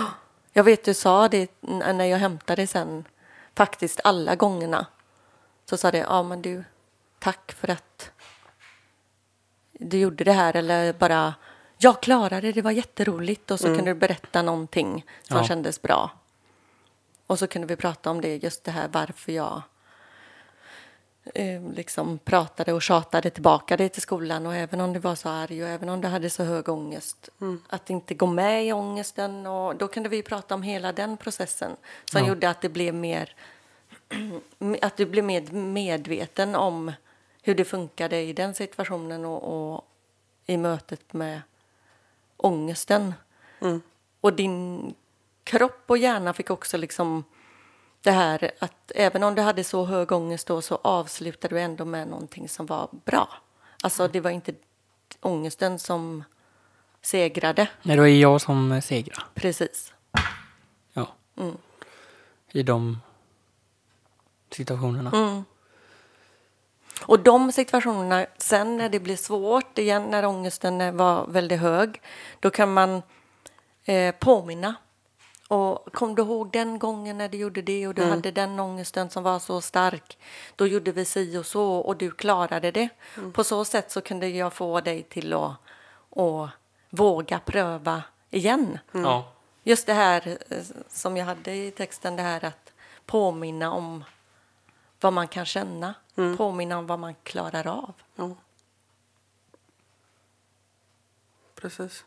[0.54, 3.06] Jag vet du sa det när jag hämtade sen,
[3.56, 4.86] faktiskt alla gångerna.
[5.70, 6.64] Så sa det, ja men du,
[7.20, 8.12] tack för att
[9.74, 11.34] du gjorde det här eller bara
[11.78, 15.44] jag klarade det, det var jätteroligt och så kunde du berätta någonting som Ja.
[15.44, 16.12] kändes bra.
[17.28, 19.62] Och så kunde vi prata om det, just det här varför jag
[21.36, 25.30] eh, liksom pratade och tjatade tillbaka det till skolan och även om du var så
[25.30, 27.30] arg och även om du hade så hög ångest
[27.68, 31.72] att inte gå med i ångesten och då kunde vi prata om hela den processen
[32.06, 32.28] som Ja.
[32.28, 33.36] gjorde att det blev mer
[34.82, 36.92] att du blev mer medveten om
[37.42, 39.86] hur det funkade i den situationen och, och
[40.46, 41.42] i mötet med
[42.38, 43.14] ångesten.
[43.62, 43.82] Mm.
[44.22, 44.94] Och din
[45.44, 47.24] kropp och hjärna fick också liksom
[48.04, 51.86] det här att även om du hade så hög ångest då så avslutade du ändå
[51.86, 53.30] med någonting som var bra.
[53.84, 54.54] Alltså det var inte
[55.22, 56.24] ångesten som
[57.02, 57.68] segrade.
[57.82, 59.22] Nej, det var jag som segrade.
[59.34, 59.94] Precis.
[60.94, 61.08] Ja.
[61.38, 61.58] Mm.
[62.52, 62.98] I de
[64.50, 65.12] situationerna.
[65.14, 65.44] Mm.
[67.06, 72.02] Och de situationerna, sen när det blir svårt igen, när ångesten var väldigt hög,
[72.40, 73.02] då kan man
[73.86, 74.76] eh, påminna.
[75.50, 79.10] Och kom du ihåg den gången när du gjorde det och du hade den ångesten
[79.10, 80.18] som var så stark?
[80.56, 82.90] Då gjorde vi si och så och du klarade det.
[83.34, 85.52] På så sätt så kunde jag få dig till att,
[86.10, 86.50] att
[86.90, 88.80] våga pröva igen.
[88.92, 89.32] Ja.
[89.64, 92.74] Just det här eh, som jag hade i texten, det här att
[93.06, 94.04] påminna om
[95.00, 95.94] vad man kan känna.
[96.38, 97.94] Påminna om vad man klarar av.
[98.16, 98.36] Ja.
[101.56, 102.06] Precis.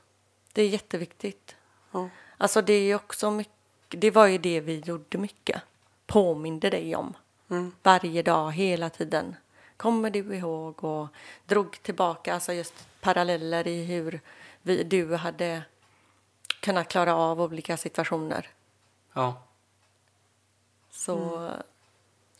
[0.53, 1.57] Det är jätteviktigt.
[1.91, 2.09] Ja.
[2.43, 5.63] Alltså det är också mycket, det var ju det vi gjorde mycket.
[6.07, 7.15] Påminde dig om.
[7.51, 7.73] Mm.
[7.83, 9.37] Varje dag, hela tiden.
[9.77, 10.85] Kommer du ihåg?
[10.85, 11.09] Och
[11.47, 14.21] drog tillbaka, alltså just paralleller i hur
[14.63, 15.63] vi, du hade
[16.61, 18.49] kunnat klara av olika situationer.
[19.13, 19.43] Ja.
[20.91, 21.51] Så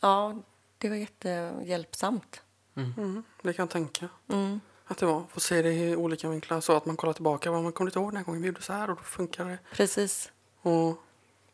[0.01, 0.37] ja,
[0.79, 2.43] det var jättehjälpsamt.
[2.75, 3.23] Mm.
[3.43, 4.09] Det kan jag tänka.
[4.29, 4.61] Mm.
[4.93, 5.23] Att det var.
[5.33, 7.51] Få se det i olika vinklar så att man kollar tillbaka.
[7.51, 9.45] Vad man kommer inte ihåg den här gången vi gjorde så här och då funkar
[9.45, 9.59] det.
[9.73, 10.33] Precis.
[10.63, 10.97] Och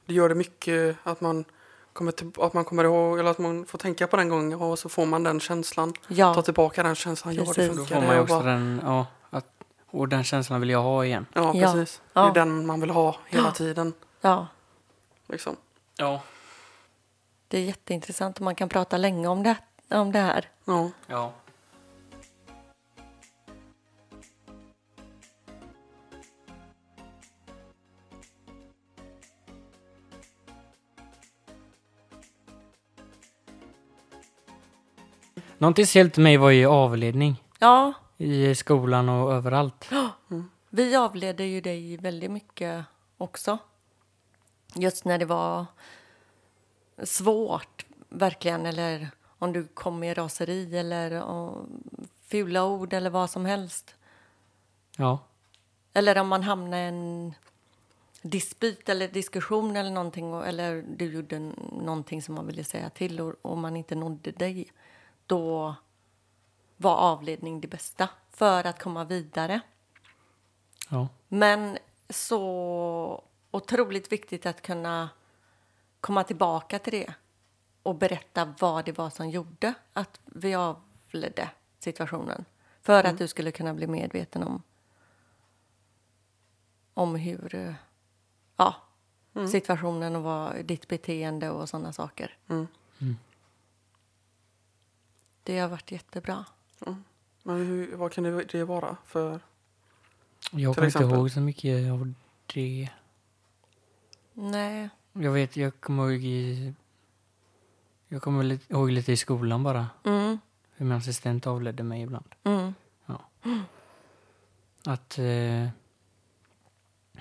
[0.07, 1.45] det gör det mycket att man
[1.93, 4.79] kommer, till, att man kommer ihåg eller att man får tänka på den gången och
[4.79, 5.95] så får man den känslan.
[6.09, 6.35] Ja.
[6.35, 7.35] Ta tillbaka den känslan.
[7.35, 7.69] Ja, det Precis.
[7.69, 7.95] Då funkar.
[8.01, 9.47] får man ju också bara- den, ja, att,
[9.91, 11.27] och den känslan vill jag ha igen.
[11.33, 11.73] Ja, Ja.
[11.73, 12.03] precis.
[12.13, 12.23] Ja.
[12.23, 13.93] Det är den man vill ha hela tiden.
[14.21, 14.47] Ja,
[15.27, 15.57] Liksom.
[15.97, 16.21] Ja.
[17.49, 19.57] det är jätteintressant och man kan prata länge om det,
[19.91, 20.49] om det här.
[20.65, 20.91] Ja.
[21.07, 21.33] Ja.
[35.59, 39.91] Någonting som hjälpte mig var ju avledning Ja, i skolan och överallt.
[40.71, 42.85] vi avledde ju dig väldigt mycket
[43.17, 43.59] också.
[44.75, 45.67] Just när det var
[47.03, 51.23] svårt, verkligen, eller om du kom med raseri eller
[52.27, 53.95] fula ord eller vad som helst.
[54.97, 55.19] Ja.
[55.93, 57.35] Eller om man hamnade i en
[58.23, 61.39] dispyt eller diskussion eller någonting eller du gjorde
[61.73, 64.69] någonting som man ville säga till och, och man inte nådde dig.
[65.29, 65.75] Då
[66.77, 69.61] var avledning det bästa för att komma vidare.
[70.89, 71.09] Ja.
[71.29, 75.09] Men så otroligt viktigt att kunna
[76.01, 77.15] komma tillbaka till det
[77.83, 82.45] och berätta vad det var som gjorde att vi avledde situationen.
[82.83, 84.63] För att du skulle kunna bli medveten om,
[86.95, 87.77] om hur
[88.57, 88.75] ja,
[89.51, 92.37] situationen och vad, ditt beteende och sådana saker.
[92.49, 92.67] Mm.
[95.49, 96.45] Det har varit jättebra.
[97.43, 99.41] Men hur, vad kan det, det vara för...
[100.51, 102.15] Jag kommer inte ihåg så mycket av
[102.55, 102.89] det.
[104.33, 106.75] Nej, Jag vet, jag kommer ihåg i...
[108.09, 109.87] Jag kommer lite- ihåg lite i skolan bara.
[110.05, 110.39] mm,
[110.77, 112.35] Hur min assistent avledde mig ibland.
[112.45, 112.73] mm,
[114.87, 115.19] Att...
[115.19, 115.69] Eh,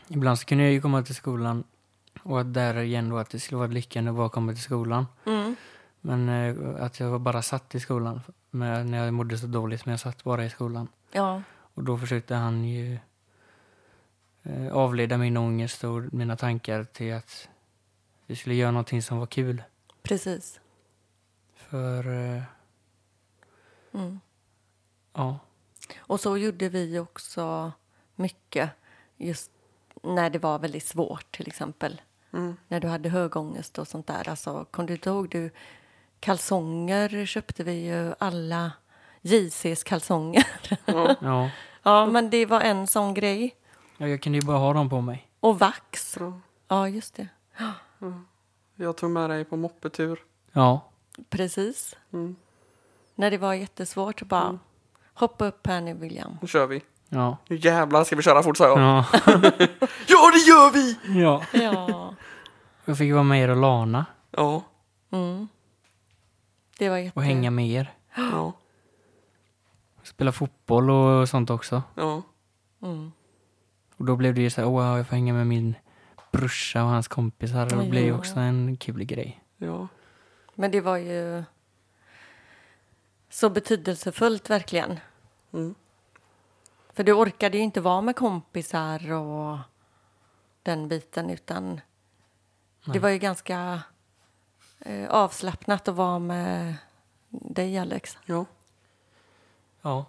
[0.08, 1.64] ibland så kunde jag ju komma till skolan
[2.24, 5.06] och att där igen då att det skulle vara lyckande att bara komma till skolan.
[5.26, 5.56] mm,
[6.02, 9.92] Men eh, att jag bara satt i skolan med, när jag mådde så dåligt, men
[9.92, 10.88] jag satt bara i skolan.
[11.12, 11.42] ja,
[11.74, 13.00] Och då försökte han ju
[14.44, 17.50] eh, avleda min ångest och mina tankar till att
[18.26, 19.64] vi skulle göra någonting som var kul.
[20.04, 20.60] precis.
[21.56, 22.44] För, eh,
[23.94, 24.20] Mm.
[25.14, 25.40] ja,
[26.00, 27.72] Och så gjorde vi också
[28.16, 28.70] mycket
[29.18, 29.52] just
[30.04, 32.02] när det var väldigt svårt till exempel.
[32.34, 32.58] Mm.
[32.68, 34.30] När du hade hög ångest och sånt där.
[34.30, 35.30] Alltså, kom du inte ihåg?
[35.30, 35.50] Du,
[36.20, 38.72] kalsonger köpte vi ju alla.
[39.22, 40.48] JCs kalsonger.
[40.86, 41.16] Ja.
[41.22, 41.50] ja.
[41.84, 43.56] ja, men det var en sån grej.
[43.98, 45.28] ja, jag kunde ju bara ha dem på mig.
[45.40, 46.16] Och vax.
[46.18, 46.40] Bra.
[46.68, 47.28] Ja, just det.
[48.76, 50.20] Jag tog med dig på moppetur.
[50.52, 50.82] Ja,
[51.30, 51.96] Precis.
[52.14, 52.36] Mm.
[53.16, 54.60] När det var jättesvårt, så bara
[55.14, 56.38] Hoppa upp här nu William.
[56.42, 56.82] Nu kör vi.
[57.10, 57.38] Ja.
[57.48, 58.80] Nu jävlar ska vi köra fort sa jag.
[58.80, 59.06] Ja.
[60.08, 60.98] Ja, det gör vi!
[61.22, 61.44] ja.
[61.54, 62.14] Ja.
[62.86, 64.64] Jag fick vara med er och lana Ja.
[65.12, 65.48] Mm.
[66.80, 67.20] Det var jätte...
[67.20, 67.94] och hänga med er.
[68.16, 68.54] Ja.
[70.04, 71.84] Spela fotboll och sånt också.
[71.96, 72.22] Ja.
[72.82, 73.12] Mm.
[73.98, 75.76] Och då blev det ju så här, åh, jag får hänga med min
[76.32, 77.64] brorsa och hans kompisar.
[77.76, 78.18] Och det blev ju Ja.
[78.18, 79.44] också en kul grej.
[79.58, 79.88] Ja.
[80.56, 81.44] Men det var ju
[83.30, 85.00] så betydelsefullt verkligen.
[85.54, 85.76] Mm.
[86.94, 89.58] För du orkade ju inte vara med kompisar och
[90.64, 91.76] den biten utan
[92.86, 93.00] det Nej.
[93.00, 93.82] var ju ganska
[94.80, 96.76] eh, avslappnat att vara med
[97.30, 98.18] dig Alex.
[98.26, 98.46] Ja.
[99.82, 100.06] Ja.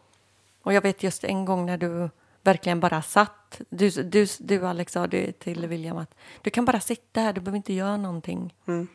[0.63, 2.11] Och jag vet just en gång när du
[2.43, 3.61] verkligen bara satt.
[3.69, 7.41] Du, du, du Alex sa det till William att du kan bara sitta här, du
[7.41, 8.55] behöver inte göra någonting.
[8.67, 8.89] Mm.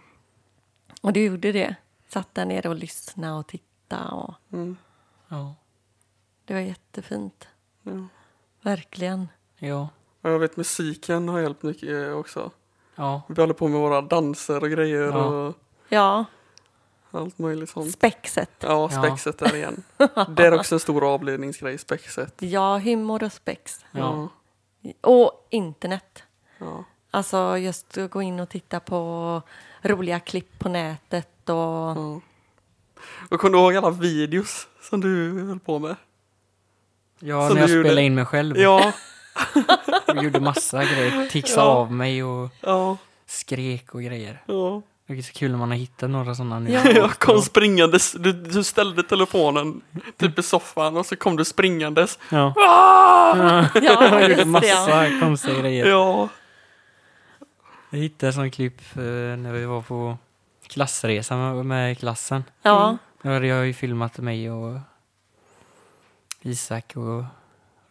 [1.01, 1.75] Och du gjorde det.
[2.07, 4.11] Satt där nere och lyssnade och tittade.
[4.11, 4.77] Och Mm.
[5.27, 5.55] Ja.
[6.45, 7.47] det var jättefint.
[7.83, 8.07] Ja.
[8.61, 9.27] Verkligen.
[9.57, 9.89] Ja.
[10.21, 12.51] Och jag vet musiken har hjälpt mycket eh, också.
[12.95, 13.21] Ja.
[13.27, 15.25] Vi håller på med våra danser och grejer Ja.
[15.25, 15.55] och
[15.89, 16.25] Ja,
[17.11, 17.91] allt möjligt sånt.
[17.91, 18.49] spexet.
[18.59, 19.83] Ja, spexet där igen.
[20.29, 22.33] Det är också en stor avledningsgrej, spexet.
[22.39, 23.85] Ja, humor och spex.
[23.91, 24.27] Ja.
[25.01, 26.23] Och internet.
[26.57, 26.83] Ja.
[27.11, 29.41] Alltså just att gå in och titta på
[29.81, 31.55] roliga klipp på nätet och...
[31.55, 32.21] ja.
[33.31, 35.95] Och kommer du ihåg alla videos som du höll på med?
[37.19, 37.83] Ja, Som när jag gjorde.
[37.89, 38.57] spelade in mig själv.
[38.57, 38.93] Ja.
[40.15, 41.29] Jag gjorde massa grejer.
[41.29, 41.71] Tixade Ja.
[41.73, 42.97] av mig och Ja.
[43.25, 44.41] skrek och grejer.
[44.45, 44.81] Ja.
[45.07, 46.71] Det är så kul när man har hittat några sådana nu.
[46.71, 48.11] Jag kom springandes.
[48.11, 49.81] Du, du ställde telefonen
[50.17, 52.19] typ i soffan och så kom du springandes.
[52.29, 52.53] Ja.
[52.57, 53.67] Ah!
[53.75, 54.67] Ja, Jag gjorde massa
[55.07, 55.19] Ja.
[55.19, 55.85] konstiga grejer.
[55.85, 56.29] Ja.
[57.89, 59.01] Jag hittade en sån klipp eh,
[59.37, 60.17] när vi var på
[60.67, 62.43] klassresa med, med klassen.
[62.61, 62.97] ja.
[63.21, 64.79] Då hade jag ju filmat mig och
[66.41, 67.23] Isak och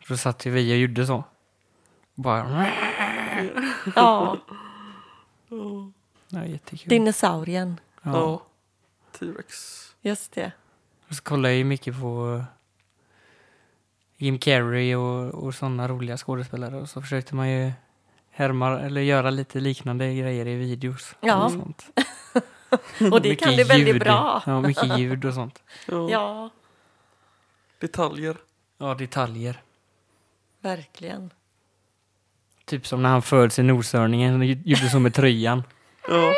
[0.09, 1.25] då satt vi och gjorde så.
[2.23, 2.67] Bara...
[3.97, 4.37] ja.
[6.29, 6.89] Det var jättekul.
[6.89, 7.81] Dinosaurien.
[8.03, 8.11] ja.
[8.13, 8.43] Ja.
[9.19, 9.55] T-rex.
[10.03, 10.53] Just det.
[11.09, 12.45] Och så kollade jag ju mycket på
[14.17, 17.73] Jim Carrey och, och sådana roliga skådespelare och så försökte man ju
[18.31, 21.15] härma eller göra lite liknande grejer i videos.
[21.21, 21.45] Ja.
[21.45, 21.87] Och, sånt.
[23.13, 24.43] Och det kan du väldigt bra.
[24.47, 25.63] Ja, mycket ljud och sånt.
[25.89, 26.11] Ja.
[26.11, 26.51] Ja,
[27.79, 28.37] Detaljer.
[28.79, 29.63] Ja, detaljer.
[30.61, 31.31] verkligen.
[32.73, 35.63] Typ som när han föds i noshörningen och gjorde så med tröjan.
[36.09, 36.33] Ja.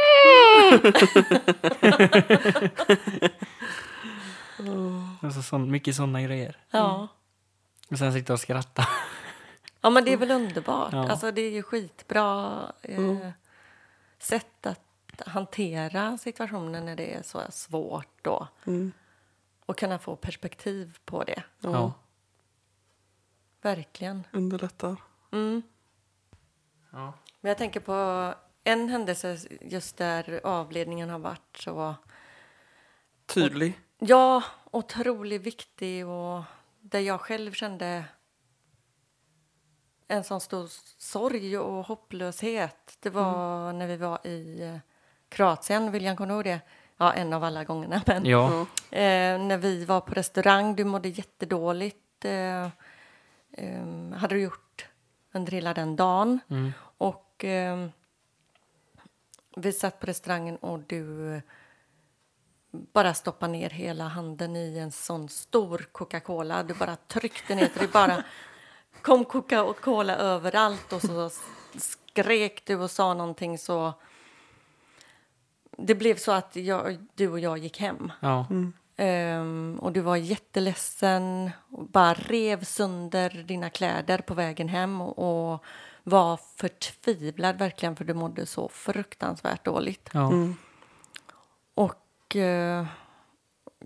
[5.22, 6.56] Alltså sån, mycket sådana grejer.
[6.70, 7.08] Ja.
[7.90, 8.88] Och sen sitta och skratta.
[9.80, 10.92] ja, men det är väl underbart.
[10.92, 11.08] Ja.
[11.10, 13.32] Alltså, det är ju skitbra eh, Mm.
[14.18, 14.80] sätt att
[15.26, 18.48] hantera situationen när det är så svårt då.
[18.66, 18.92] Mm.
[19.66, 21.42] Och kunna få perspektiv på det.
[21.60, 21.70] Ja.
[21.72, 21.92] Ja.
[23.62, 24.26] Verkligen.
[24.32, 24.96] Underlättar.
[25.32, 25.62] Mm.
[26.94, 27.12] Ja.
[27.40, 31.94] Men jag tänker på en händelse just där avledningen har varit så
[33.26, 33.80] Tydlig.
[33.98, 36.42] Ja, otroligt viktig och
[36.80, 38.04] där jag själv kände
[40.08, 40.66] en sån stor
[40.98, 42.96] sorg och hopplöshet.
[43.00, 44.76] Det var när vi var i eh,
[45.28, 46.60] Kroatien, William, kommer ihåg det?
[46.96, 48.02] Ja, en av alla gångerna.
[48.06, 48.66] Men, Ja.
[48.90, 48.98] Ja.
[48.98, 52.24] eh, när vi var på restaurang, du mådde jättedåligt.
[52.24, 52.64] Eh,
[53.52, 53.84] eh,
[54.16, 54.86] hade du gjort
[55.34, 56.40] under hela den dagen.
[56.48, 56.72] Mm.
[56.98, 57.86] Och eh,
[59.56, 61.40] vi satt på restaurangen och du
[62.70, 66.62] bara stoppade ner hela handen i en sån stor Coca-Cola.
[66.62, 68.24] Du bara tryckte ner så det bara
[69.02, 71.30] kom Coca-Cola överallt och så
[71.76, 73.92] skrek du och sa någonting så
[75.76, 78.12] det blev så att jag, du och jag gick hem.
[78.20, 78.46] Ja.
[78.96, 85.52] Ehm, och du var jätteledsen och bara rev sönder dina kläder på vägen hem och,
[85.52, 85.64] och
[86.02, 90.10] var förtvivlad verkligen för du mådde så fruktansvärt dåligt.
[90.12, 90.26] Ja.
[90.26, 90.56] Mm.
[91.74, 92.86] Och eh,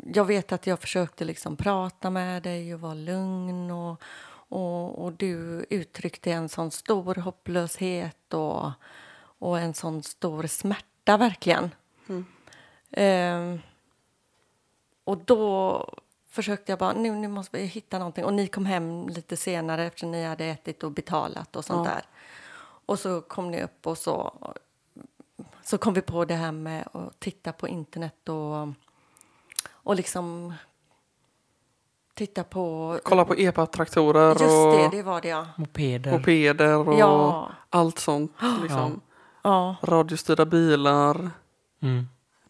[0.04, 4.02] jag vet att jag försökte liksom prata med dig och vara lugn och,
[4.48, 8.70] och, och du uttryckte en sån stor hopplöshet och,
[9.38, 11.70] och en sån stor smärta verkligen.
[12.90, 13.60] Ehm,
[15.08, 15.84] och då
[16.30, 18.24] försökte jag bara, nu, nu måste vi hitta någonting.
[18.24, 21.94] Och ni kom hem lite senare eftersom ni hade ätit och betalat och sånt Ja.
[21.94, 22.02] där.
[22.86, 24.32] Och så kom ni upp och så,
[25.62, 28.68] så kom vi på det här med att titta på internet och,
[29.70, 30.54] och liksom
[32.14, 32.98] titta på...
[33.02, 35.46] Kolla på epa-traktorer Just det, och det var det ja.
[35.56, 36.12] Mopeder.
[36.18, 38.32] mopeder och Ja, allt sånt.
[38.62, 39.00] Liksom.
[39.42, 41.30] ja, Radiostyrda bilar.
[41.80, 42.08] Mm.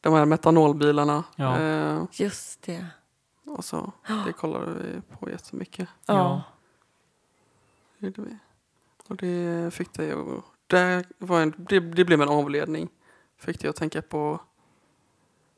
[0.08, 1.24] De här metanolbilarna.
[1.36, 1.58] Ja.
[1.60, 2.86] Eh, just det.
[3.56, 3.92] Alltså,
[4.26, 5.88] det kollade vi på jättemycket.
[6.06, 6.42] Ja.
[7.98, 8.36] Det gjorde vi.
[9.08, 10.44] Och det fick det att...
[10.66, 12.88] Det, var en, det, det blev en avledning.
[13.38, 14.40] Fick det att tänka på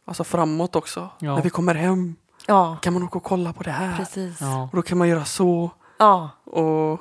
[0.04, 1.08] alltså framåt också.
[1.18, 1.34] Ja.
[1.34, 3.96] När vi kommer hem Ja, kan man åka och kolla på det här.
[3.96, 4.40] precis.
[4.40, 4.62] Ja.
[4.70, 5.70] Och då kan man göra så.
[5.98, 7.00] Ja, Och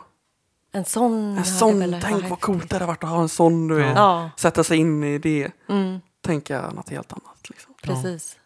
[0.71, 3.67] en sån en sån, tänk vad coolt det hade varit att ha en sån.
[3.67, 3.95] Du
[4.37, 5.51] Sätta sig in i det.
[5.67, 7.49] mm, Tänka något helt annat.
[7.49, 7.73] Liksom.
[7.81, 8.39] precis.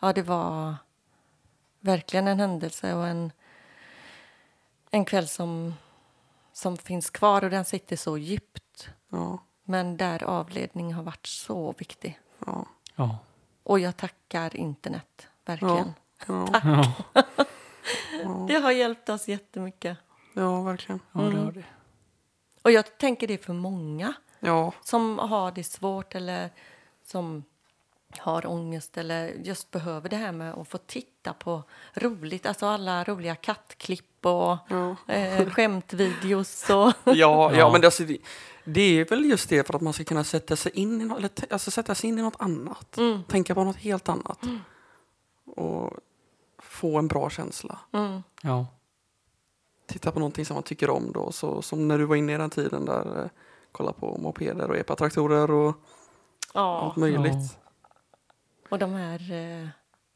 [0.00, 0.74] Ja, det var
[1.80, 3.32] verkligen en händelse och en,
[4.90, 5.74] en kväll som,
[6.52, 8.88] som finns kvar och den sitter så djupt.
[9.08, 12.20] Ja, Men där avledning har varit så viktig.
[12.46, 13.18] ja, Ja.
[13.62, 15.94] Och jag tackar internet, verkligen.
[16.26, 16.94] ja, Ja.
[18.48, 19.98] Det har hjälpt oss jättemycket.
[20.34, 21.00] ja, verkligen.
[21.12, 21.64] ja, det har det.
[22.62, 26.50] Och jag tänker det för många Ja, som har det svårt eller
[27.04, 27.44] som
[28.18, 31.62] har ångest eller just behöver det här med att få titta på
[31.94, 34.96] roligt, alltså alla roliga kattklipp och ja.
[35.06, 36.92] eh, skämtvideos och...
[37.04, 37.52] Ja, ja.
[37.52, 37.72] Ja.
[37.72, 38.18] men det, alltså, det,
[38.64, 41.18] det är väl just det för att man ska kunna sätta sig in i något,
[41.18, 42.98] eller, alltså, sätta sig in i något annat.
[42.98, 43.22] Mm.
[43.24, 44.38] Tänka på något helt annat.
[45.44, 45.92] Och
[46.58, 47.78] få en bra känsla.
[47.92, 48.22] Mm.
[48.42, 48.66] Ja.
[49.86, 51.32] Titta på någonting som man tycker om då.
[51.32, 53.30] Så, som när du var inne i den tiden där.
[53.72, 55.74] Kolla på mopeder och epatraktorer och
[56.54, 57.58] Ja, allt möjligt.
[58.68, 59.32] och de här...
[59.32, 59.68] Eh,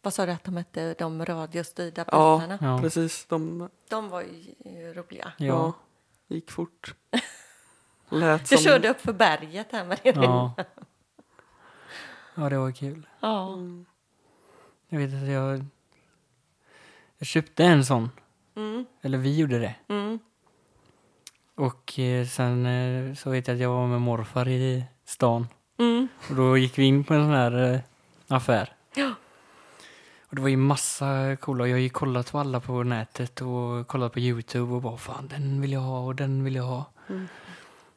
[0.03, 0.95] vad sa du att de hette?
[0.99, 2.39] De radiostyrda Ja.
[2.43, 2.59] bilarna.
[2.75, 2.81] Ja.
[2.81, 5.33] Precis, de De var ju roliga.
[5.39, 5.47] ja.
[5.47, 5.73] Ja.
[6.29, 6.95] gick fort.
[8.09, 8.65] Lät Du som...
[8.65, 10.23] körde upp för berget här med din...
[10.23, 10.55] Ja.
[12.35, 13.07] ja, det var kul.
[13.21, 13.53] Ja.
[13.53, 13.87] Mm.
[14.89, 15.65] Jag vet att jag...
[17.19, 18.11] Jag köpte en sån.
[18.57, 18.85] Mm.
[19.03, 19.75] Eller vi gjorde det.
[19.89, 20.19] Mm.
[21.55, 25.47] Och eh, sen eh, så vet jag att jag var med morfar i stan.
[25.79, 26.09] Mm.
[26.31, 27.81] Och då gick vi in på en sån här eh,
[28.29, 28.73] affär.
[28.95, 29.15] Ja.
[30.29, 31.67] Och det var ju massa coola.
[31.67, 35.29] Jag har ju kollat på alla på nätet och kollat på Youtube och bara fan
[35.29, 36.85] den vill jag ha och den vill jag ha.
[37.09, 37.29] Mm.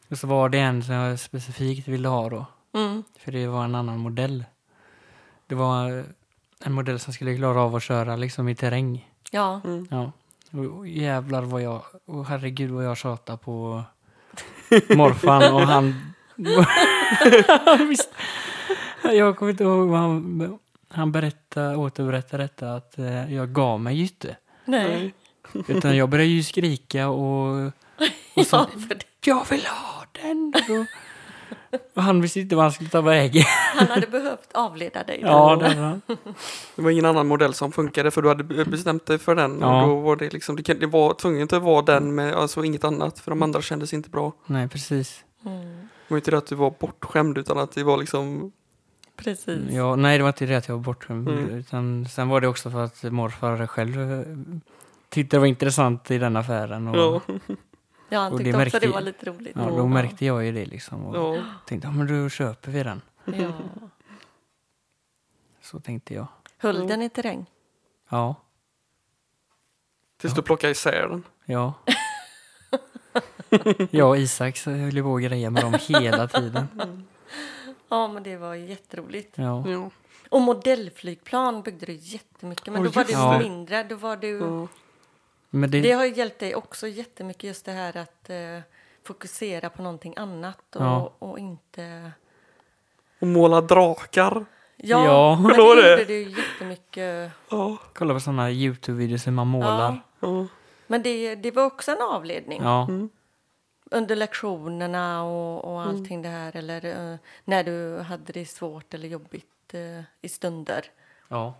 [0.09, 2.45] Och så var det en som jag specifikt ville ha då.
[2.73, 3.03] Mm.
[3.19, 4.45] För det var en annan modell.
[5.47, 6.05] Det var
[6.59, 9.11] en modell som skulle klara av att köra liksom i terräng.
[9.31, 9.61] Ja.
[9.63, 9.87] Mm.
[9.91, 10.11] Ja.
[10.51, 13.83] Och, jävlar vad jag, och herregud vad jag tjatade på
[14.95, 16.13] morfan och han...
[19.03, 20.59] Jag kommer inte ihåg vad han...
[20.89, 24.37] Han berättade, återberättade detta att eh, jag gav mig ju inte.
[24.65, 25.13] Nej.
[25.67, 27.71] Utan jag började ju skrika och...
[28.35, 29.05] och så, Ja, för det.
[29.25, 30.53] jag vill ha den!
[30.69, 30.85] Och,
[31.93, 33.43] och han visste inte vad han skulle ta vägen.
[33.75, 35.19] Han hade behövt avleda dig.
[35.21, 35.27] då.
[35.27, 36.01] Ja, det han.
[36.75, 39.57] Det var ingen annan modell som funkade för du hade be- bestämt dig för den.
[39.61, 39.81] Ja.
[39.83, 43.19] Och då var det liksom, det var tvunget att vara den med alltså inget annat
[43.19, 44.33] för de andra kändes inte bra.
[44.45, 45.23] Nej, precis.
[45.45, 45.63] Mm.
[46.07, 48.51] Det var inte det att du var bortskämd utan att det var liksom,
[49.17, 49.59] Precis.
[49.71, 51.29] Ja, nej, det var inte det att jag var bortskämd.
[51.29, 51.49] Mm.
[51.49, 54.25] Utan sen var det också för att morfar själv eh,
[55.09, 56.87] tyckte det var intressant i den affären.
[56.87, 57.21] Och, ja,
[58.09, 59.55] Ja, han Och tyckte det också märkte- det var lite roligt.
[59.55, 61.05] ja, då märkte jag ju det liksom.
[61.05, 61.43] Och ja.
[61.65, 63.01] tänkte, ja men då köper vi den.
[63.25, 63.51] Ja.
[65.61, 66.27] Så tänkte jag.
[66.57, 67.45] Höll den i terräng?
[68.09, 68.35] Ja,
[70.17, 71.23] Tills du plockade isär den.
[71.45, 71.73] ja.
[73.91, 76.67] jag och Isak så höll ju på och greja med dem hela tiden.
[77.89, 79.37] Ja, men det var jätteroligt.
[79.37, 79.89] Ja, Ja.
[80.29, 83.83] Och modellflygplan byggde du jättemycket, men Oj, då var du mindre.
[83.83, 84.37] Då var du...
[84.39, 84.67] Ja.
[85.55, 88.59] Men det, Det har ju hjälpt dig också jättemycket, just det här att eh,
[89.03, 91.13] fokusera på någonting annat och, Ja.
[91.19, 92.11] och inte...
[93.19, 94.45] Och måla drakar.
[94.77, 95.35] Ja, Ja.
[95.41, 95.57] men det
[95.91, 97.31] gjorde du ju jättemycket.
[97.49, 97.77] Ja.
[97.93, 100.01] kolla på sådana Youtube-videos hur man målar.
[100.19, 100.47] Ja.
[100.87, 102.61] Men det, det var också en avledning.
[102.63, 103.09] Ja, Mm.
[103.91, 106.55] Under lektionerna och, och allting det här.
[106.55, 110.85] Eller eh, när du hade det svårt eller jobbigt eh, i stunder.
[111.27, 111.53] ja,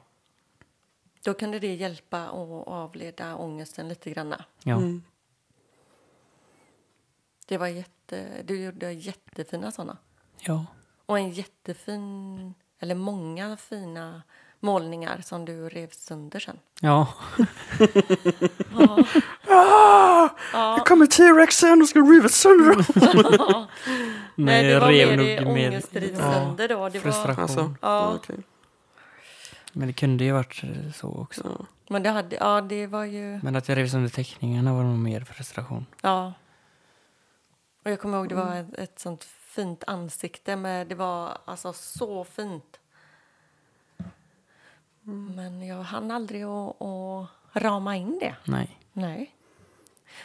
[1.25, 4.35] Då kunde det hjälpa att avleda ångesten lite grann.
[4.63, 4.75] ja.
[4.75, 5.03] Mm.
[7.47, 9.97] Det var jätte, du gjorde jättefina såna.
[10.39, 10.65] ja.
[11.05, 14.21] Och en jättefin, eller många fina
[14.59, 16.59] målningar som du rev sönder sen.
[16.81, 17.07] ja.
[19.47, 20.29] Ah!
[20.53, 20.75] Ja.
[20.77, 22.85] Nu kommer T-rexen och ska riva sönder den.
[24.35, 26.89] Nej, det var mer mer- ångestdriv ja, sönder då.
[26.89, 27.39] Det var, frustration.
[27.43, 28.19] Alltså, Ja.
[28.27, 28.35] ja.
[29.77, 31.57] Men det kunde ju varit eh, så också.
[31.59, 31.65] Ja.
[31.89, 33.39] men det, hade, ja, det var ju...
[33.43, 35.85] Men att jag rev sönder teckningarna var nog mer frustration.
[36.01, 36.33] Ja.
[37.83, 40.55] Och jag kommer ihåg det var ett, ett sånt fint ansikte.
[40.55, 42.79] Med, det var alltså så fint.
[45.35, 48.35] Men jag hann aldrig att, att rama in det.
[48.43, 48.79] Nej.
[48.93, 49.35] Nej.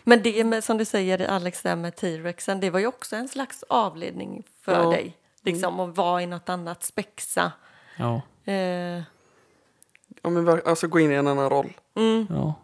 [0.05, 3.29] Men det med, som du säger Alex där med T-rexen, det var ju också en
[3.29, 4.91] slags avledning för Ja.
[4.91, 5.17] dig.
[5.43, 7.53] Liksom att vara i något annat, spexa.
[7.97, 8.23] Ja.
[8.53, 9.03] Eh,
[10.23, 11.73] ja, men, alltså gå in i en annan roll.
[12.29, 12.55] Ja.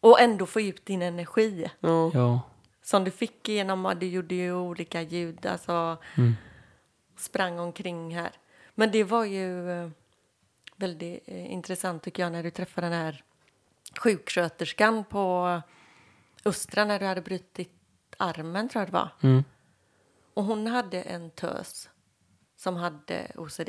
[0.00, 2.10] Och ändå få ut din energi Ja.
[2.14, 2.40] Ja.
[2.82, 6.34] som du fick genom att du gjorde ju olika ljud, alltså Mm.
[7.16, 8.30] sprang omkring här.
[8.74, 9.88] Men det var ju eh,
[10.76, 13.24] väldigt eh, intressant tycker jag när du träffade den här
[14.00, 15.60] sjuksköterskan på
[16.44, 17.72] Östra när du hade brutit
[18.16, 19.08] armen tror jag det var.
[19.20, 19.44] Mm.
[20.34, 21.88] Och hon hade en tös
[22.56, 23.68] som hade OCD.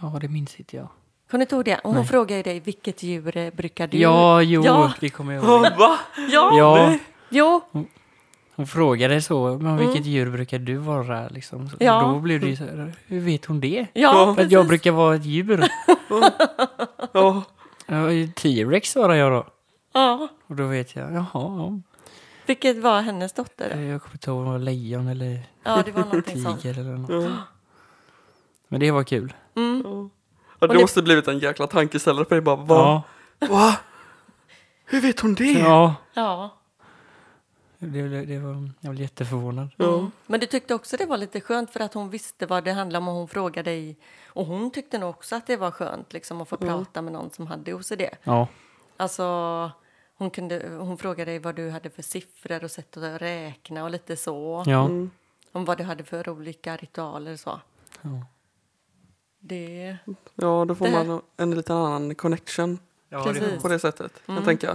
[0.00, 0.88] Ja, det minns inte jag.
[1.30, 1.80] Kommer du ihåg det?
[1.84, 2.04] Hon Nej.
[2.04, 3.98] frågade dig vilket djur eh, brukar du...
[3.98, 5.60] Ja, jo, Ja, det kommer jag ihåg.
[5.78, 5.98] Va?
[6.30, 6.94] ja, Ja,
[7.28, 7.60] jo.
[8.56, 11.28] hon frågade så, men vilket djur brukar du vara?
[11.28, 11.68] Liksom.
[11.68, 12.00] Så Ja.
[12.02, 13.86] Då blev det ju så här, hur vet hon det?
[13.92, 15.64] Ja, För att jag brukar vara ett djur.
[17.12, 17.42] Ja.
[17.86, 19.46] Ja, T-rex svarade jag då.
[19.92, 20.28] Ja.
[20.46, 21.80] Och då vet jag, jaha, ja.
[22.46, 23.80] Vilket var hennes dotter?
[23.80, 26.60] Jag kommer inte ihåg om det var lejon eller Ja, det var någonting sånt.
[26.62, 27.30] tiger eller något.
[28.68, 29.32] Men det var kul.
[29.56, 30.10] Mm.
[30.64, 33.02] Ja, det ni- måste blivit en jäkla tankeställare för dig bara, va?
[33.38, 33.46] Ja.
[33.48, 33.76] Va?
[34.84, 35.52] Hur vet hon det?
[35.52, 35.94] ja.
[36.14, 36.50] Ja.
[37.78, 39.68] Det, det, det var, jag blev jätteförvånad.
[39.76, 40.10] Ja.
[40.26, 43.02] Men du tyckte också det var lite skönt för att hon visste vad det handlade
[43.02, 43.96] om och hon frågade dig.
[44.26, 47.30] Och hon tyckte nog också att det var skönt liksom att få prata med någon
[47.30, 48.02] som hade OCD.
[48.24, 48.48] Ja.
[48.96, 49.24] Alltså,
[50.16, 53.90] hon, kunde, hon frågade dig vad du hade för siffror och sätt att räkna och
[53.90, 54.62] lite så.
[54.66, 54.84] Ja.
[54.84, 55.10] Mm.
[55.52, 57.60] Om vad du hade för olika ritualer och så.
[58.02, 58.08] Ja.
[59.46, 59.96] Det,
[60.34, 62.78] Ja, då får Det man en liten annan connection
[63.08, 63.62] Ja, Precis.
[63.62, 64.22] på det sättet.
[64.26, 64.36] Mm.
[64.36, 64.68] Jag tänker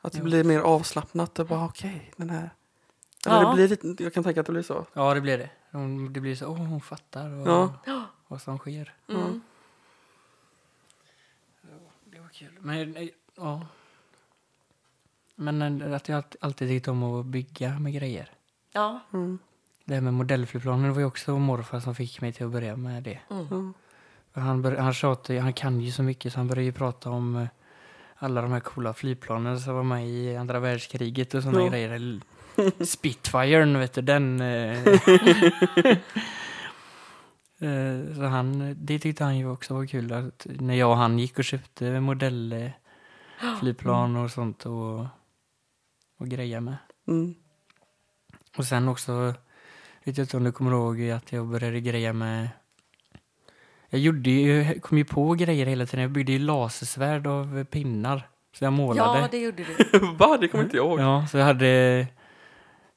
[0.00, 0.24] att det Ja.
[0.24, 1.34] blir mer avslappnat.
[1.34, 2.50] Det bara okej, den här.
[3.26, 3.48] Eller Ja.
[3.48, 4.86] det blir lite, jag kan tänka att det blir så.
[4.92, 5.50] ja, det blev det.
[5.70, 8.04] Hon, det blir så, åh, hon fattar vad, Ja.
[8.28, 8.94] vad som sker.
[9.08, 9.40] mm.
[12.04, 12.56] Det var kul.
[12.60, 13.66] Men, ja.
[15.34, 18.30] Men eh, att jag allt- alltid tyckt om att bygga med grejer.
[18.72, 19.00] Ja.
[19.12, 19.38] Mm.
[19.84, 22.76] Det här med modellflygplanen det var ju också morfar som fick mig till att börja
[22.76, 23.18] med det.
[23.30, 23.74] Mm.
[24.34, 27.10] För Han, bör, han, tjatar, han kan ju så mycket så han började ju prata
[27.10, 27.46] om eh,
[28.16, 31.68] alla de här coola flygplanen som var med i andra världskriget och sådana Ja.
[31.68, 32.20] grejer.
[32.84, 34.40] Spitfiren, vet du, den...
[34.40, 34.86] Eh,
[37.60, 40.12] eh, så han, det tyckte han ju också var kul.
[40.12, 45.06] Att när jag och han gick och köpte modellflygplan och sånt och,
[46.18, 46.76] och grejer med.
[47.08, 47.34] Mm.
[48.56, 49.34] Och sen också,
[50.10, 52.48] vet jag inte om du kommer ihåg att jag började greja med
[53.88, 56.02] jag gjorde ju, kom ju på grejer hela tiden.
[56.02, 58.28] Jag byggde ju lasersvärd av pinnar.
[58.52, 59.18] Så jag målade.
[59.18, 59.98] ja, det gjorde du.
[60.18, 60.38] Va?
[60.40, 61.00] Det kommer inte jag ihåg.
[61.00, 62.06] Ja, så jag hade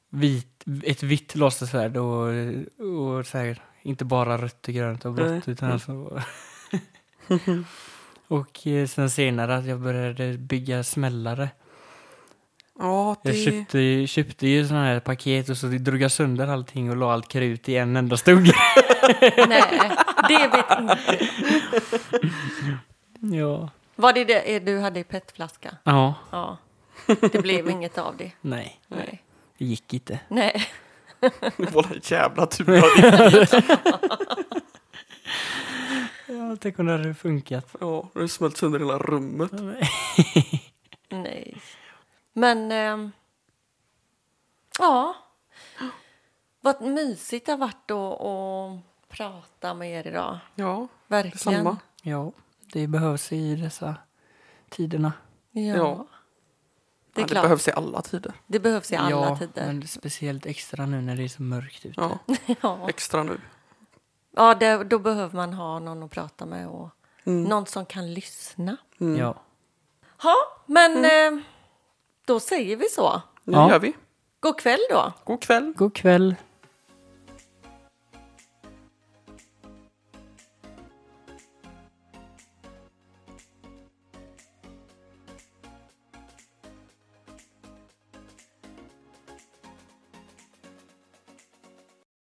[0.08, 2.28] vit, ett vitt lasersvärd och,
[2.78, 5.42] och så här, inte bara rött och grönt och blått Nej.
[5.46, 6.22] utan alltså.
[8.28, 11.48] och sen senare att jag började bygga smällare.
[12.78, 13.32] Ja, det...
[13.32, 17.12] Jag köpte, köpte ju sådana här paket och så drog jag sönder allting och la
[17.12, 18.46] allt krut i en enda stugg.
[19.48, 19.90] Nej,
[20.28, 21.28] det vet inte.
[23.36, 23.70] ja.
[23.96, 25.76] Var det det du hade i petflaska?
[25.84, 26.56] Ja, Ja.
[27.06, 28.30] Det blev inget av det.
[28.40, 29.22] nej, Nej.
[29.58, 30.20] det gick inte.
[30.28, 30.66] Nej.
[31.56, 32.82] Det var en jävla tur
[36.26, 37.74] Ja, tänk om det hade funkat.
[37.80, 39.50] Ja, det smält sönder hela rummet.
[41.08, 41.56] Nej.
[42.36, 42.72] Men...
[42.72, 43.12] ehm,
[44.78, 45.14] ja.
[46.60, 50.38] Vad mysigt det har varit att, att prata med er idag.
[50.54, 51.32] Ja, Verkligen.
[51.32, 51.76] detsamma.
[52.02, 52.32] Ja,
[52.72, 53.96] det behövs i dessa
[54.68, 55.12] tiderna.
[55.50, 55.62] Ja.
[55.76, 56.06] Ja.
[57.12, 58.32] Det är ja, det behövs i alla tider.
[58.46, 59.66] Det behövs i alla ja, tider.
[59.66, 62.00] men speciellt extra nu när det är så mörkt ute.
[62.00, 62.18] Ja,
[62.60, 63.40] Ja, extra nu.
[64.30, 66.90] ja det, då behöver man ha någon att prata med och
[67.26, 67.44] Mm.
[67.44, 68.76] någon som kan lyssna.
[69.00, 69.16] Mm.
[69.20, 69.34] Ja.
[70.22, 70.34] Ja,
[70.66, 71.44] men eh,
[72.24, 73.22] då säger vi så.
[73.44, 73.70] Nu Ja.
[73.70, 73.92] gör vi.
[74.40, 75.12] God kväll då.
[75.24, 75.72] God kväll.
[75.76, 76.34] God kväll.